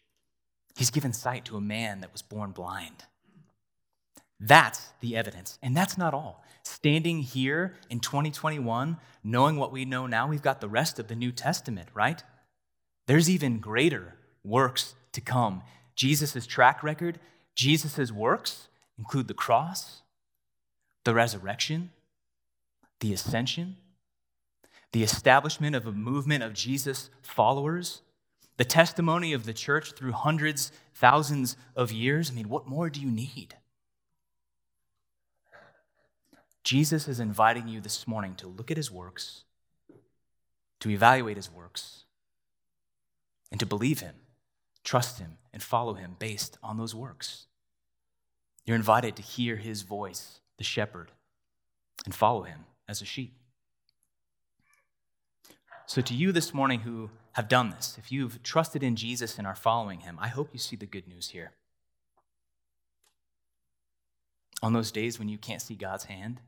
He's 0.76 0.90
given 0.90 1.12
sight 1.12 1.44
to 1.46 1.56
a 1.56 1.60
man 1.60 2.00
that 2.00 2.12
was 2.12 2.22
born 2.22 2.52
blind. 2.52 3.04
That's 4.40 4.92
the 5.00 5.16
evidence. 5.16 5.58
And 5.62 5.76
that's 5.76 5.96
not 5.96 6.14
all. 6.14 6.44
Standing 6.64 7.20
here 7.20 7.74
in 7.90 8.00
2021, 8.00 8.96
knowing 9.22 9.56
what 9.56 9.72
we 9.72 9.84
know 9.84 10.06
now, 10.06 10.26
we've 10.26 10.42
got 10.42 10.60
the 10.60 10.68
rest 10.68 10.98
of 10.98 11.08
the 11.08 11.14
New 11.14 11.30
Testament, 11.30 11.88
right? 11.94 12.22
There's 13.06 13.30
even 13.30 13.58
greater 13.58 14.16
works 14.44 14.94
to 15.12 15.20
come. 15.20 15.62
Jesus' 15.94 16.46
track 16.46 16.82
record, 16.82 17.20
Jesus' 17.54 18.10
works 18.10 18.68
include 18.98 19.28
the 19.28 19.34
cross, 19.34 20.01
the 21.04 21.14
resurrection, 21.14 21.90
the 23.00 23.12
ascension, 23.12 23.76
the 24.92 25.02
establishment 25.02 25.74
of 25.74 25.86
a 25.86 25.92
movement 25.92 26.42
of 26.42 26.52
Jesus' 26.52 27.10
followers 27.22 28.02
the 28.56 28.64
testimony 28.64 29.32
of 29.32 29.44
the 29.44 29.52
church 29.52 29.92
through 29.92 30.12
hundreds, 30.12 30.72
thousands 30.94 31.56
of 31.74 31.90
years. 31.90 32.30
I 32.30 32.34
mean, 32.34 32.48
what 32.48 32.66
more 32.66 32.90
do 32.90 33.00
you 33.00 33.10
need? 33.10 33.56
Jesus 36.62 37.08
is 37.08 37.18
inviting 37.18 37.66
you 37.66 37.80
this 37.80 38.06
morning 38.06 38.34
to 38.36 38.46
look 38.46 38.70
at 38.70 38.76
his 38.76 38.90
works, 38.90 39.44
to 40.80 40.90
evaluate 40.90 41.36
his 41.36 41.50
works, 41.50 42.04
and 43.50 43.58
to 43.58 43.66
believe 43.66 44.00
him, 44.00 44.14
trust 44.84 45.18
him, 45.18 45.38
and 45.52 45.62
follow 45.62 45.94
him 45.94 46.14
based 46.18 46.58
on 46.62 46.76
those 46.76 46.94
works. 46.94 47.46
You're 48.64 48.76
invited 48.76 49.16
to 49.16 49.22
hear 49.22 49.56
his 49.56 49.82
voice, 49.82 50.38
the 50.62 50.66
shepherd, 50.66 51.10
and 52.04 52.14
follow 52.14 52.42
him 52.42 52.66
as 52.88 53.02
a 53.02 53.04
sheep. 53.04 53.34
So, 55.86 56.00
to 56.00 56.14
you 56.14 56.30
this 56.30 56.54
morning 56.54 56.80
who 56.80 57.10
have 57.32 57.48
done 57.48 57.70
this, 57.70 57.96
if 57.98 58.12
you've 58.12 58.44
trusted 58.44 58.80
in 58.80 58.94
Jesus 58.94 59.38
and 59.38 59.46
are 59.46 59.56
following 59.56 60.00
him, 60.00 60.18
I 60.20 60.28
hope 60.28 60.50
you 60.52 60.60
see 60.60 60.76
the 60.76 60.86
good 60.86 61.08
news 61.08 61.30
here. 61.30 61.50
On 64.62 64.72
those 64.72 64.92
days 64.92 65.18
when 65.18 65.28
you 65.28 65.36
can't 65.36 65.60
see 65.60 65.74
God's 65.74 66.04
hand, 66.04 66.40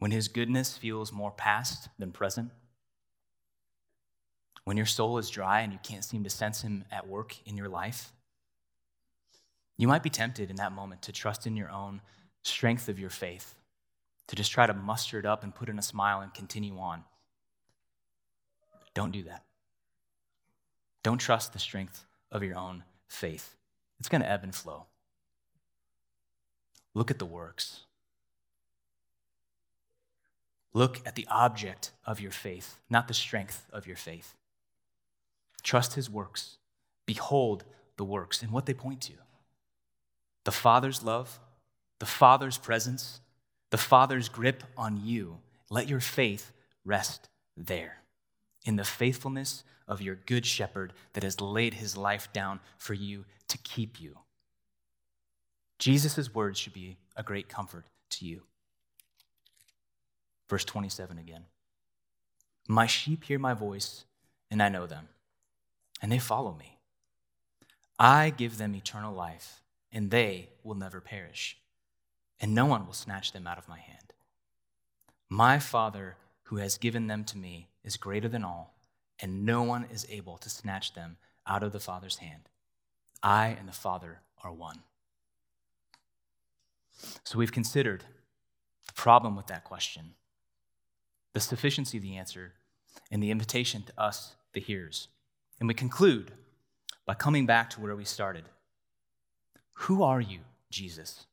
when 0.00 0.10
his 0.10 0.26
goodness 0.26 0.76
feels 0.76 1.12
more 1.12 1.30
past 1.30 1.88
than 2.00 2.10
present, 2.10 2.50
when 4.64 4.76
your 4.76 4.86
soul 4.86 5.18
is 5.18 5.30
dry 5.30 5.60
and 5.60 5.72
you 5.72 5.78
can't 5.84 6.04
seem 6.04 6.24
to 6.24 6.30
sense 6.30 6.62
him 6.62 6.84
at 6.90 7.06
work 7.06 7.36
in 7.46 7.56
your 7.56 7.68
life, 7.68 8.12
you 9.80 9.88
might 9.88 10.02
be 10.02 10.10
tempted 10.10 10.50
in 10.50 10.56
that 10.56 10.72
moment 10.72 11.00
to 11.00 11.10
trust 11.10 11.46
in 11.46 11.56
your 11.56 11.70
own 11.70 12.02
strength 12.42 12.90
of 12.90 12.98
your 12.98 13.08
faith, 13.08 13.54
to 14.26 14.36
just 14.36 14.52
try 14.52 14.66
to 14.66 14.74
muster 14.74 15.18
it 15.18 15.24
up 15.24 15.42
and 15.42 15.54
put 15.54 15.70
in 15.70 15.78
a 15.78 15.82
smile 15.82 16.20
and 16.20 16.34
continue 16.34 16.78
on. 16.78 17.02
Don't 18.92 19.10
do 19.10 19.22
that. 19.22 19.42
Don't 21.02 21.16
trust 21.16 21.54
the 21.54 21.58
strength 21.58 22.04
of 22.30 22.42
your 22.42 22.58
own 22.58 22.84
faith. 23.08 23.56
It's 23.98 24.10
going 24.10 24.20
to 24.20 24.30
ebb 24.30 24.42
and 24.42 24.54
flow. 24.54 24.84
Look 26.92 27.10
at 27.10 27.18
the 27.18 27.24
works. 27.24 27.84
Look 30.74 31.00
at 31.06 31.14
the 31.14 31.26
object 31.30 31.92
of 32.04 32.20
your 32.20 32.32
faith, 32.32 32.80
not 32.90 33.08
the 33.08 33.14
strength 33.14 33.64
of 33.72 33.86
your 33.86 33.96
faith. 33.96 34.34
Trust 35.62 35.94
his 35.94 36.10
works. 36.10 36.58
Behold 37.06 37.64
the 37.96 38.04
works 38.04 38.42
and 38.42 38.52
what 38.52 38.66
they 38.66 38.74
point 38.74 39.00
to 39.00 39.14
the 40.50 40.56
Father's 40.56 41.04
love, 41.04 41.38
the 42.00 42.06
Father's 42.06 42.58
presence, 42.58 43.20
the 43.70 43.78
Father's 43.78 44.28
grip 44.28 44.64
on 44.76 45.00
you. 45.00 45.38
Let 45.70 45.88
your 45.88 46.00
faith 46.00 46.50
rest 46.84 47.28
there 47.56 47.98
in 48.64 48.74
the 48.74 48.82
faithfulness 48.82 49.62
of 49.86 50.02
your 50.02 50.16
good 50.16 50.44
shepherd 50.44 50.92
that 51.12 51.22
has 51.22 51.40
laid 51.40 51.74
his 51.74 51.96
life 51.96 52.32
down 52.32 52.58
for 52.78 52.94
you 52.94 53.26
to 53.46 53.58
keep 53.58 54.00
you. 54.00 54.18
Jesus' 55.78 56.34
words 56.34 56.58
should 56.58 56.72
be 56.72 56.96
a 57.14 57.22
great 57.22 57.48
comfort 57.48 57.84
to 58.10 58.26
you. 58.26 58.42
Verse 60.48 60.64
27 60.64 61.16
again. 61.16 61.44
My 62.66 62.88
sheep 62.88 63.22
hear 63.22 63.38
my 63.38 63.54
voice, 63.54 64.04
and 64.50 64.60
I 64.60 64.68
know 64.68 64.88
them, 64.88 65.10
and 66.02 66.10
they 66.10 66.18
follow 66.18 66.56
me. 66.58 66.80
I 68.00 68.30
give 68.30 68.58
them 68.58 68.74
eternal 68.74 69.14
life, 69.14 69.62
and 69.92 70.10
they 70.10 70.50
will 70.62 70.74
never 70.74 71.00
perish, 71.00 71.56
and 72.40 72.54
no 72.54 72.66
one 72.66 72.86
will 72.86 72.92
snatch 72.92 73.32
them 73.32 73.46
out 73.46 73.58
of 73.58 73.68
my 73.68 73.78
hand. 73.78 74.12
My 75.28 75.58
Father, 75.58 76.16
who 76.44 76.56
has 76.56 76.78
given 76.78 77.06
them 77.06 77.24
to 77.24 77.38
me, 77.38 77.68
is 77.84 77.96
greater 77.96 78.28
than 78.28 78.44
all, 78.44 78.74
and 79.20 79.44
no 79.44 79.62
one 79.62 79.86
is 79.92 80.06
able 80.10 80.38
to 80.38 80.50
snatch 80.50 80.94
them 80.94 81.16
out 81.46 81.62
of 81.62 81.72
the 81.72 81.80
Father's 81.80 82.18
hand. 82.18 82.48
I 83.22 83.48
and 83.48 83.68
the 83.68 83.72
Father 83.72 84.20
are 84.42 84.52
one. 84.52 84.80
So 87.24 87.38
we've 87.38 87.52
considered 87.52 88.04
the 88.86 88.92
problem 88.92 89.36
with 89.36 89.46
that 89.46 89.64
question, 89.64 90.14
the 91.32 91.40
sufficiency 91.40 91.98
of 91.98 92.02
the 92.02 92.16
answer, 92.16 92.54
and 93.10 93.22
the 93.22 93.30
invitation 93.30 93.82
to 93.82 94.00
us, 94.00 94.34
the 94.52 94.60
hearers. 94.60 95.08
And 95.58 95.68
we 95.68 95.74
conclude 95.74 96.32
by 97.06 97.14
coming 97.14 97.46
back 97.46 97.70
to 97.70 97.80
where 97.80 97.96
we 97.96 98.04
started. 98.04 98.44
Who 99.84 100.02
are 100.02 100.20
you, 100.20 100.40
Jesus? 100.70 101.26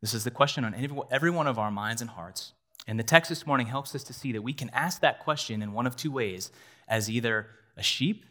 This 0.00 0.14
is 0.14 0.24
the 0.24 0.30
question 0.30 0.64
on 0.64 0.74
every 1.10 1.30
one 1.30 1.46
of 1.46 1.58
our 1.58 1.70
minds 1.70 2.00
and 2.00 2.10
hearts. 2.10 2.54
And 2.86 2.98
the 2.98 3.04
text 3.04 3.28
this 3.28 3.46
morning 3.46 3.66
helps 3.66 3.94
us 3.94 4.02
to 4.04 4.14
see 4.14 4.32
that 4.32 4.40
we 4.40 4.54
can 4.54 4.70
ask 4.70 5.02
that 5.02 5.20
question 5.20 5.60
in 5.60 5.74
one 5.74 5.86
of 5.86 5.96
two 5.96 6.10
ways 6.10 6.50
as 6.88 7.10
either 7.10 7.48
a 7.76 7.82
sheep 7.82 8.24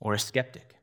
or 0.00 0.14
a 0.14 0.18
skeptic. 0.18 0.74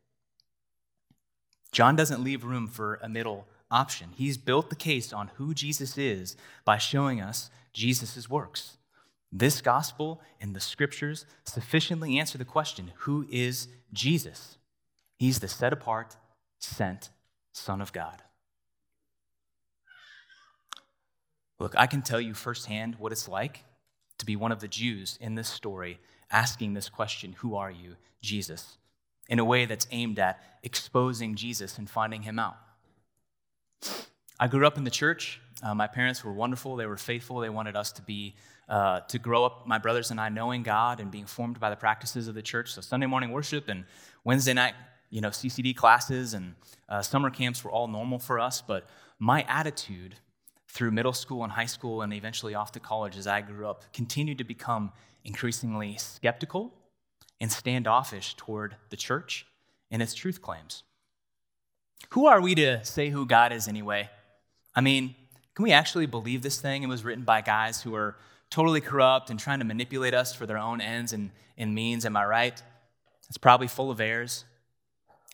John 1.74 1.98
doesn't 1.98 2.24
leave 2.24 2.46
room 2.46 2.68
for 2.68 2.98
a 3.04 3.10
middle 3.10 3.46
option. 3.70 4.12
He's 4.16 4.38
built 4.38 4.70
the 4.70 4.78
case 4.78 5.12
on 5.12 5.32
who 5.36 5.54
Jesus 5.54 5.98
is 5.98 6.38
by 6.64 6.78
showing 6.78 7.20
us 7.20 7.50
Jesus' 7.74 8.30
works. 8.30 8.78
This 9.30 9.60
gospel 9.60 10.22
and 10.40 10.56
the 10.56 10.62
scriptures 10.62 11.26
sufficiently 11.44 12.18
answer 12.18 12.38
the 12.38 12.46
question 12.46 12.94
who 13.00 13.28
is 13.30 13.68
Jesus? 13.92 14.58
He's 15.18 15.40
the 15.40 15.48
set 15.48 15.74
apart, 15.74 16.18
sent 16.60 17.10
Son 17.52 17.82
of 17.82 17.94
God. 17.94 18.22
Look, 21.58 21.74
I 21.78 21.88
can 21.88 22.02
tell 22.02 22.20
you 22.20 22.34
firsthand 22.34 22.96
what 22.96 23.12
it's 23.12 23.28
like 23.28 23.64
to 24.18 24.26
be 24.26 24.36
one 24.36 24.52
of 24.52 24.60
the 24.60 24.68
Jews 24.68 25.18
in 25.22 25.36
this 25.36 25.48
story 25.48 26.00
asking 26.30 26.74
this 26.74 26.90
question 26.90 27.34
Who 27.40 27.56
are 27.56 27.72
you, 27.72 27.96
Jesus? 28.22 28.78
in 29.28 29.40
a 29.40 29.46
way 29.46 29.66
that's 29.66 29.88
aimed 29.92 30.20
at 30.20 30.42
exposing 30.64 31.36
Jesus 31.36 31.78
and 31.78 31.90
finding 31.90 32.22
him 32.22 32.40
out. 32.40 32.58
I 34.40 34.48
grew 34.48 34.68
up 34.68 34.78
in 34.78 34.84
the 34.84 34.92
church. 34.92 35.40
Uh, 35.64 35.74
my 35.74 35.88
parents 35.88 36.24
were 36.24 36.34
wonderful. 36.34 36.76
They 36.76 36.86
were 36.86 36.98
faithful. 36.98 37.40
They 37.40 37.50
wanted 37.50 37.76
us 37.76 37.92
to 37.94 38.02
be, 38.02 38.36
uh, 38.68 39.02
to 39.02 39.18
grow 39.18 39.46
up, 39.46 39.66
my 39.66 39.78
brothers 39.78 40.12
and 40.12 40.20
I, 40.20 40.30
knowing 40.30 40.64
God 40.64 41.00
and 41.00 41.10
being 41.10 41.26
formed 41.26 41.60
by 41.60 41.70
the 41.70 41.76
practices 41.76 42.28
of 42.28 42.36
the 42.36 42.42
church. 42.42 42.74
So 42.74 42.82
Sunday 42.82 43.06
morning 43.06 43.32
worship 43.32 43.70
and 43.70 43.86
Wednesday 44.24 44.54
night, 44.54 44.74
you 45.10 45.22
know, 45.22 45.30
CCD 45.30 45.76
classes 45.76 46.34
and 46.34 46.56
uh, 46.90 47.02
summer 47.02 47.30
camps 47.30 47.64
were 47.64 47.72
all 47.72 47.88
normal 47.88 48.20
for 48.20 48.40
us. 48.40 48.62
But 48.62 48.88
my 49.20 49.44
attitude 49.48 50.16
through 50.68 50.92
middle 50.92 51.14
school 51.14 51.44
and 51.44 51.54
high 51.54 51.66
school 51.66 52.02
and 52.02 52.14
eventually 52.14 52.54
off 52.54 52.74
to 52.74 52.82
college 52.82 53.16
as 53.16 53.28
I 53.28 53.40
grew 53.40 53.66
up, 53.66 53.84
continued 53.94 54.38
to 54.40 54.44
become 54.44 54.92
increasingly 55.24 55.96
skeptical 55.96 56.74
and 57.40 57.50
standoffish 57.50 58.36
toward 58.36 58.76
the 58.90 58.98
church 58.98 59.46
and 59.90 60.02
its 60.02 60.14
truth 60.14 60.42
claims. 60.42 60.84
Who 62.10 62.28
are 62.28 62.42
we 62.42 62.56
to 62.56 62.84
say 62.84 63.10
who 63.10 63.26
God 63.26 63.54
is 63.54 63.70
anyway? 63.70 64.10
I 64.76 64.82
mean, 64.82 65.16
can 65.56 65.64
we 65.64 65.72
actually 65.72 66.08
believe 66.08 66.42
this 66.42 66.60
thing? 66.60 66.84
It 66.84 66.88
was 66.88 67.06
written 67.06 67.24
by 67.24 67.40
guys 67.40 67.82
who 67.82 67.96
are 67.96 68.18
totally 68.50 68.82
corrupt 68.82 69.30
and 69.30 69.40
trying 69.40 69.60
to 69.60 69.66
manipulate 69.66 70.14
us 70.14 70.36
for 70.36 70.46
their 70.46 70.58
own 70.58 70.82
ends 70.82 71.14
and, 71.14 71.32
and 71.58 71.74
means. 71.74 72.06
Am 72.06 72.18
I 72.18 72.26
right? 72.26 72.62
It's 73.30 73.38
probably 73.38 73.68
full 73.68 73.90
of 73.90 74.02
errors. 74.02 74.44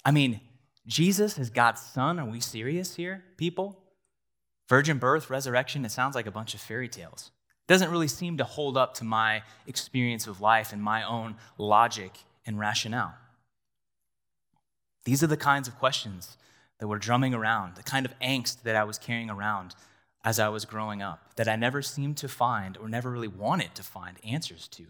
I 0.04 0.12
mean, 0.12 0.40
Jesus 0.88 1.38
is 1.38 1.50
God's 1.50 1.82
son. 1.82 2.20
Are 2.20 2.30
we 2.30 2.40
serious 2.40 2.96
here, 2.96 3.24
people? 3.38 3.78
Virgin 4.68 4.98
birth, 4.98 5.30
resurrection, 5.30 5.86
it 5.86 5.92
sounds 5.92 6.16
like 6.16 6.28
a 6.28 6.32
bunch 6.32 6.54
of 6.54 6.62
fairy 6.62 6.88
tales. 6.88 7.32
It 7.50 7.72
doesn't 7.72 7.92
really 7.92 8.08
seem 8.08 8.38
to 8.38 8.44
hold 8.44 8.78
up 8.78 8.94
to 8.96 9.04
my 9.04 9.44
experience 9.68 10.28
of 10.28 10.42
life 10.42 10.74
and 10.74 10.82
my 10.82 11.04
own 11.04 11.36
logic 11.58 12.20
and 12.46 12.58
rationale. 12.58 13.14
These 15.04 15.24
are 15.24 15.28
the 15.28 15.38
kinds 15.38 15.68
of 15.68 15.78
questions 15.78 16.38
that 16.80 16.88
were 16.88 16.98
drumming 16.98 17.34
around, 17.34 17.76
the 17.76 17.84
kind 17.84 18.06
of 18.06 18.18
angst 18.20 18.64
that 18.64 18.76
I 18.76 18.84
was 18.84 18.98
carrying 18.98 19.30
around 19.30 19.76
as 20.24 20.40
I 20.40 20.50
was 20.50 20.66
growing 20.66 21.02
up, 21.02 21.36
that 21.36 21.48
I 21.48 21.56
never 21.56 21.82
seemed 21.82 22.18
to 22.18 22.28
find 22.28 22.78
or 22.78 22.88
never 22.88 23.10
really 23.10 23.28
wanted 23.28 23.74
to 23.76 23.84
find 23.84 24.18
answers 24.24 24.68
to. 24.70 24.86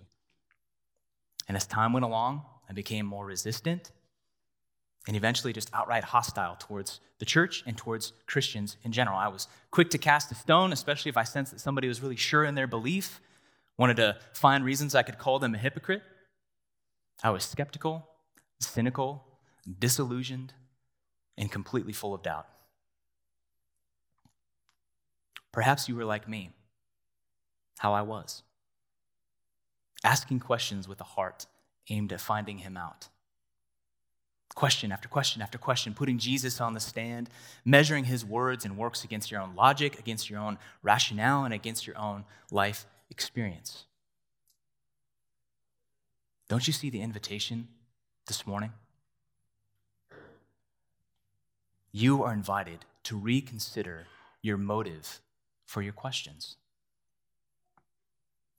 And 1.47 1.57
as 1.57 1.65
time 1.65 1.93
went 1.93 2.05
along, 2.05 2.43
I 2.69 2.73
became 2.73 3.05
more 3.05 3.25
resistant 3.25 3.91
and 5.07 5.15
eventually 5.15 5.53
just 5.53 5.69
outright 5.73 6.03
hostile 6.03 6.55
towards 6.59 6.99
the 7.19 7.25
church 7.25 7.63
and 7.65 7.77
towards 7.77 8.13
Christians 8.27 8.77
in 8.83 8.91
general. 8.91 9.17
I 9.17 9.27
was 9.27 9.47
quick 9.71 9.89
to 9.91 9.97
cast 9.97 10.31
a 10.31 10.35
stone, 10.35 10.71
especially 10.71 11.09
if 11.09 11.17
I 11.17 11.23
sensed 11.23 11.51
that 11.51 11.59
somebody 11.59 11.87
was 11.87 12.01
really 12.01 12.15
sure 12.15 12.45
in 12.45 12.55
their 12.55 12.67
belief, 12.67 13.19
wanted 13.77 13.97
to 13.97 14.17
find 14.33 14.63
reasons 14.63 14.93
I 14.93 15.03
could 15.03 15.17
call 15.17 15.39
them 15.39 15.55
a 15.55 15.57
hypocrite. 15.57 16.03
I 17.23 17.31
was 17.31 17.43
skeptical, 17.43 18.07
cynical, 18.59 19.23
disillusioned, 19.79 20.53
and 21.37 21.51
completely 21.51 21.93
full 21.93 22.13
of 22.13 22.21
doubt. 22.21 22.47
Perhaps 25.51 25.89
you 25.89 25.95
were 25.95 26.05
like 26.05 26.29
me, 26.29 26.51
how 27.79 27.93
I 27.93 28.03
was, 28.03 28.43
asking 30.03 30.39
questions 30.39 30.87
with 30.87 31.01
a 31.01 31.05
heart 31.05 31.47
aimed 31.89 32.13
at 32.13 32.21
finding 32.21 32.59
him 32.59 32.77
out 32.77 33.09
question 34.55 34.91
after 34.91 35.07
question 35.07 35.41
after 35.41 35.57
question, 35.57 35.93
putting 35.93 36.17
Jesus 36.17 36.59
on 36.59 36.73
the 36.73 36.79
stand, 36.79 37.29
measuring 37.65 38.05
his 38.05 38.25
words 38.25 38.65
and 38.65 38.77
works 38.77 39.03
against 39.03 39.31
your 39.31 39.41
own 39.41 39.55
logic, 39.55 39.99
against 39.99 40.29
your 40.29 40.39
own 40.39 40.57
rationale, 40.83 41.45
and 41.45 41.53
against 41.53 41.87
your 41.87 41.97
own 41.97 42.25
life 42.51 42.85
experience. 43.09 43.85
Don't 46.47 46.67
you 46.67 46.73
see 46.73 46.89
the 46.89 47.01
invitation 47.01 47.69
this 48.27 48.45
morning? 48.45 48.73
You 51.91 52.23
are 52.23 52.33
invited 52.33 52.85
to 53.03 53.17
reconsider 53.17 54.07
your 54.41 54.57
motive 54.57 55.21
for 55.65 55.81
your 55.81 55.93
questions, 55.93 56.57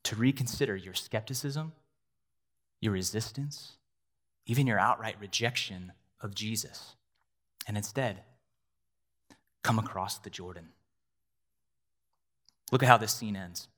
to 0.05 0.17
reconsider 0.17 0.77
your 0.77 0.95
skepticism, 0.95 1.73
your 2.81 2.93
resistance, 2.93 3.77
even 4.47 4.67
your 4.67 4.79
outright 4.79 5.17
rejection 5.21 5.93
of 6.21 6.35
Jesus, 6.35 6.97
and 7.67 7.77
instead 7.77 8.23
come 9.63 9.79
across 9.79 10.19
the 10.19 10.31
Jordan. 10.31 10.71
Look 12.71 12.83
at 12.83 12.89
how 12.89 12.97
this 12.97 13.13
scene 13.13 13.37
ends. 13.37 13.69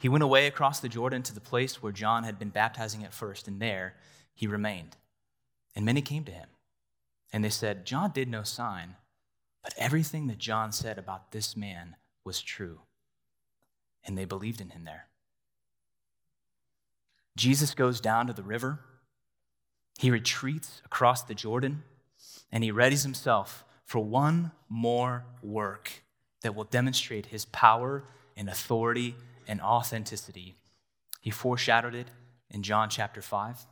He 0.00 0.08
went 0.08 0.24
away 0.24 0.46
across 0.46 0.80
the 0.80 0.88
Jordan 0.88 1.22
to 1.24 1.34
the 1.34 1.40
place 1.40 1.82
where 1.82 1.92
John 1.92 2.24
had 2.24 2.38
been 2.38 2.48
baptizing 2.48 3.04
at 3.04 3.12
first, 3.12 3.46
and 3.46 3.60
there 3.60 3.96
he 4.32 4.46
remained. 4.46 4.96
And 5.76 5.84
many 5.84 6.00
came 6.00 6.24
to 6.24 6.32
him. 6.32 6.48
And 7.32 7.44
they 7.44 7.50
said, 7.50 7.84
John 7.84 8.10
did 8.10 8.28
no 8.28 8.42
sign, 8.42 8.96
but 9.62 9.74
everything 9.76 10.26
that 10.28 10.38
John 10.38 10.72
said 10.72 10.98
about 10.98 11.32
this 11.32 11.56
man 11.56 11.96
was 12.24 12.40
true. 12.40 12.80
And 14.04 14.16
they 14.16 14.24
believed 14.24 14.60
in 14.60 14.70
him 14.70 14.84
there. 14.84 15.09
Jesus 17.36 17.74
goes 17.74 18.00
down 18.00 18.26
to 18.26 18.32
the 18.32 18.42
river. 18.42 18.80
He 19.98 20.10
retreats 20.10 20.82
across 20.84 21.22
the 21.22 21.34
Jordan, 21.34 21.82
and 22.50 22.64
he 22.64 22.72
readies 22.72 23.02
himself 23.02 23.64
for 23.84 24.00
one 24.00 24.52
more 24.68 25.24
work 25.42 26.02
that 26.42 26.54
will 26.54 26.64
demonstrate 26.64 27.26
his 27.26 27.44
power 27.46 28.04
and 28.36 28.48
authority 28.48 29.14
and 29.46 29.60
authenticity. 29.60 30.56
He 31.20 31.30
foreshadowed 31.30 31.94
it 31.94 32.08
in 32.50 32.62
John 32.62 32.88
chapter 32.88 33.20
5 33.20 33.66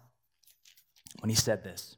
when 1.21 1.31
he 1.31 1.37
said 1.37 1.63
this 1.65 1.97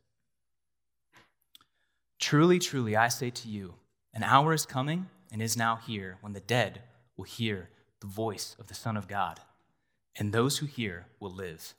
Truly, 2.18 2.58
truly, 2.58 2.96
I 2.96 3.08
say 3.08 3.30
to 3.30 3.48
you, 3.48 3.74
an 4.12 4.22
hour 4.22 4.52
is 4.52 4.66
coming 4.66 5.08
and 5.32 5.40
is 5.40 5.56
now 5.56 5.76
here 5.76 6.18
when 6.20 6.32
the 6.32 6.40
dead 6.40 6.82
will 7.16 7.24
hear 7.24 7.70
the 8.00 8.06
voice 8.06 8.56
of 8.58 8.66
the 8.66 8.74
Son 8.74 8.96
of 8.96 9.08
God, 9.08 9.40
and 10.16 10.32
those 10.32 10.58
who 10.58 10.66
hear 10.66 11.06
will 11.18 11.32
live. 11.32 11.74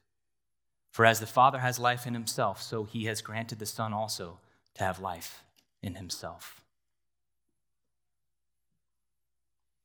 For 0.92 1.06
as 1.06 1.20
the 1.20 1.26
Father 1.26 1.60
has 1.60 1.80
life 1.80 2.06
in 2.06 2.14
himself, 2.14 2.62
so 2.62 2.84
he 2.84 3.06
has 3.06 3.22
granted 3.22 3.60
the 3.60 3.66
Son 3.66 3.94
also 3.94 4.40
to 4.76 4.84
have 4.84 5.00
life 5.00 5.44
in 5.82 5.96
himself. 5.96 6.62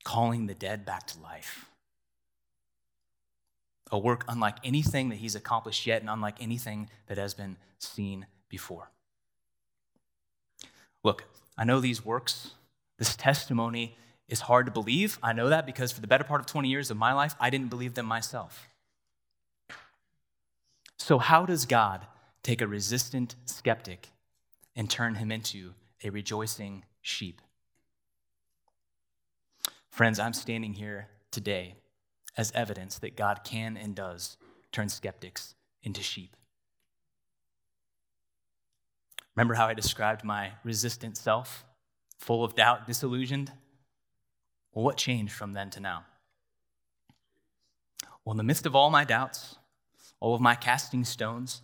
Calling 0.05 0.47
the 0.47 0.55
dead 0.55 0.85
back 0.85 1.07
to 1.09 1.21
life 1.21 1.67
a 3.91 3.99
work 3.99 4.25
unlike 4.29 4.57
anything 4.65 5.09
that 5.11 5.17
he's 5.17 5.35
accomplished 5.35 5.87
yet 5.87 6.01
and 6.01 6.11
unlike 6.11 6.37
anything 6.41 6.89
that 7.07 7.19
has 7.19 7.35
been 7.35 7.57
seen 7.79 8.27
before. 8.49 8.91
Look, 11.05 11.25
I 11.57 11.65
know 11.65 11.81
these 11.81 12.05
works, 12.05 12.53
this 12.99 13.15
testimony 13.15 13.97
is 14.29 14.41
hard 14.41 14.67
to 14.67 14.73
believe. 14.73 15.19
I 15.23 15.33
know 15.33 15.49
that 15.49 15.67
because 15.67 15.93
for 15.93 16.01
the 16.01 16.07
better 16.07 16.25
part 16.25 16.41
of 16.41 16.47
20 16.47 16.69
years 16.69 16.91
of 16.91 16.97
my 16.97 17.13
life, 17.13 17.35
I 17.39 17.51
didn't 17.51 17.71
believe 17.71 17.95
them 17.95 18.07
myself. 18.07 18.69
So, 20.97 21.19
how 21.19 21.47
does 21.47 21.67
God 21.67 22.07
take 22.43 22.61
a 22.61 22.67
resistant 22.67 23.37
skeptic 23.45 24.09
and 24.75 24.91
turn 24.91 25.17
him 25.17 25.31
into 25.31 25.75
a 26.03 26.11
rejoicing 26.11 26.85
sheep? 27.01 27.41
Friends, 29.91 30.19
I'm 30.19 30.33
standing 30.33 30.75
here 30.75 31.09
today 31.31 31.77
as 32.37 32.53
evidence 32.55 32.99
that 32.99 33.17
God 33.17 33.41
can 33.45 33.77
and 33.77 33.95
does 33.95 34.37
turn 34.73 34.89
skeptics 34.89 35.55
into 35.83 36.03
sheep. 36.03 36.37
Remember 39.35 39.55
how 39.55 39.67
I 39.67 39.75
described 39.75 40.25
my 40.25 40.53
resistant 40.65 41.17
self, 41.17 41.65
full 42.19 42.43
of 42.43 42.55
doubt, 42.55 42.87
disillusioned? 42.87 43.53
Well, 44.77 44.85
what 44.85 44.99
changed 44.99 45.33
from 45.33 45.55
then 45.55 45.71
to 45.71 45.81
now? 45.81 46.05
Well, 48.23 48.33
in 48.33 48.37
the 48.37 48.45
midst 48.45 48.67
of 48.67 48.77
all 48.77 48.91
my 48.91 49.05
doubts, 49.05 49.57
all 50.21 50.35
of 50.35 50.43
my 50.43 50.55
casting 50.55 51.03
stones, 51.03 51.63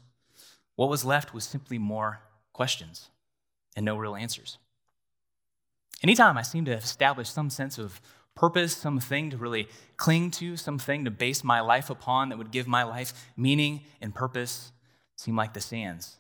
what 0.76 0.88
was 0.88 1.04
left 1.04 1.34
was 1.34 1.44
simply 1.44 1.76
more 1.76 2.20
questions 2.54 3.10
and 3.76 3.84
no 3.84 3.98
real 3.98 4.16
answers. 4.16 4.56
Anytime 6.02 6.38
I 6.38 6.42
seemed 6.42 6.64
to 6.66 6.72
establish 6.72 7.28
some 7.28 7.50
sense 7.50 7.76
of 7.76 8.00
purpose, 8.34 8.74
something 8.74 9.28
to 9.28 9.36
really 9.36 9.68
cling 9.98 10.30
to, 10.30 10.56
something 10.56 11.04
to 11.04 11.10
base 11.10 11.44
my 11.44 11.60
life 11.60 11.90
upon 11.90 12.30
that 12.30 12.38
would 12.38 12.50
give 12.50 12.66
my 12.66 12.82
life 12.82 13.12
meaning 13.36 13.82
and 14.00 14.14
purpose, 14.14 14.72
seemed 15.16 15.36
like 15.36 15.52
the 15.52 15.60
sands 15.60 16.16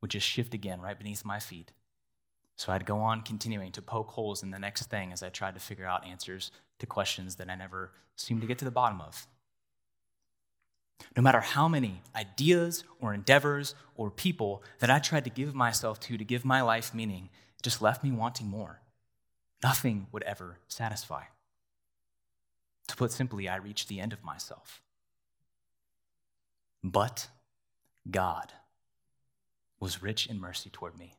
would 0.00 0.10
just 0.10 0.26
shift 0.26 0.54
again 0.54 0.80
right 0.80 0.98
beneath 0.98 1.24
my 1.24 1.38
feet. 1.38 1.70
So 2.56 2.72
I'd 2.72 2.86
go 2.86 2.98
on 2.98 3.22
continuing 3.22 3.72
to 3.72 3.82
poke 3.82 4.08
holes 4.08 4.42
in 4.42 4.50
the 4.50 4.58
next 4.58 4.84
thing 4.84 5.12
as 5.12 5.22
I 5.22 5.30
tried 5.30 5.54
to 5.54 5.60
figure 5.60 5.86
out 5.86 6.06
answers 6.06 6.50
to 6.78 6.86
questions 6.86 7.36
that 7.36 7.50
I 7.50 7.54
never 7.54 7.92
seemed 8.16 8.40
to 8.42 8.46
get 8.46 8.58
to 8.58 8.64
the 8.64 8.70
bottom 8.70 9.00
of. 9.00 9.26
No 11.16 11.22
matter 11.22 11.40
how 11.40 11.66
many 11.66 12.02
ideas 12.14 12.84
or 13.00 13.12
endeavors 13.12 13.74
or 13.96 14.10
people 14.10 14.62
that 14.78 14.90
I 14.90 14.98
tried 14.98 15.24
to 15.24 15.30
give 15.30 15.54
myself 15.54 15.98
to 16.00 16.16
to 16.16 16.24
give 16.24 16.44
my 16.44 16.62
life 16.62 16.94
meaning, 16.94 17.30
it 17.58 17.62
just 17.62 17.82
left 17.82 18.04
me 18.04 18.12
wanting 18.12 18.48
more. 18.48 18.80
Nothing 19.62 20.06
would 20.12 20.22
ever 20.22 20.58
satisfy. 20.68 21.24
To 22.88 22.96
put 22.96 23.12
simply, 23.12 23.48
I 23.48 23.56
reached 23.56 23.88
the 23.88 24.00
end 24.00 24.12
of 24.12 24.24
myself. 24.24 24.82
But 26.82 27.28
God 28.10 28.52
was 29.78 30.02
rich 30.02 30.26
in 30.26 30.40
mercy 30.40 30.70
toward 30.70 30.98
me. 30.98 31.14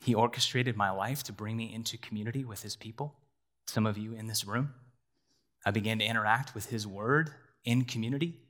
He 0.00 0.14
orchestrated 0.14 0.76
my 0.76 0.90
life 0.90 1.22
to 1.24 1.32
bring 1.32 1.56
me 1.56 1.72
into 1.72 1.98
community 1.98 2.44
with 2.44 2.62
His 2.62 2.74
people, 2.74 3.14
some 3.66 3.86
of 3.86 3.98
you 3.98 4.14
in 4.14 4.26
this 4.26 4.46
room. 4.46 4.74
I 5.64 5.70
began 5.70 5.98
to 5.98 6.04
interact 6.04 6.54
with 6.54 6.70
His 6.70 6.86
word 6.86 7.30
in 7.64 7.84
community. 7.84 8.40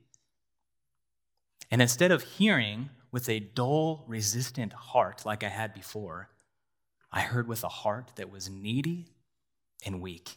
And 1.70 1.82
instead 1.82 2.12
of 2.12 2.22
hearing 2.22 2.90
with 3.10 3.28
a 3.28 3.40
dull, 3.40 4.04
resistant 4.06 4.72
heart 4.72 5.26
like 5.26 5.42
I 5.42 5.48
had 5.48 5.74
before, 5.74 6.30
I 7.12 7.22
heard 7.22 7.48
with 7.48 7.64
a 7.64 7.68
heart 7.68 8.12
that 8.14 8.30
was 8.30 8.48
needy 8.48 9.08
and 9.84 10.00
weak. 10.00 10.36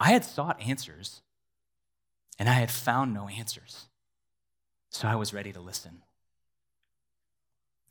I 0.00 0.10
had 0.10 0.24
sought 0.24 0.60
answers, 0.60 1.20
and 2.38 2.48
I 2.48 2.54
had 2.54 2.72
found 2.72 3.14
no 3.14 3.28
answers. 3.28 3.86
So 4.90 5.06
I 5.06 5.14
was 5.14 5.32
ready 5.32 5.52
to 5.52 5.60
listen. 5.60 6.02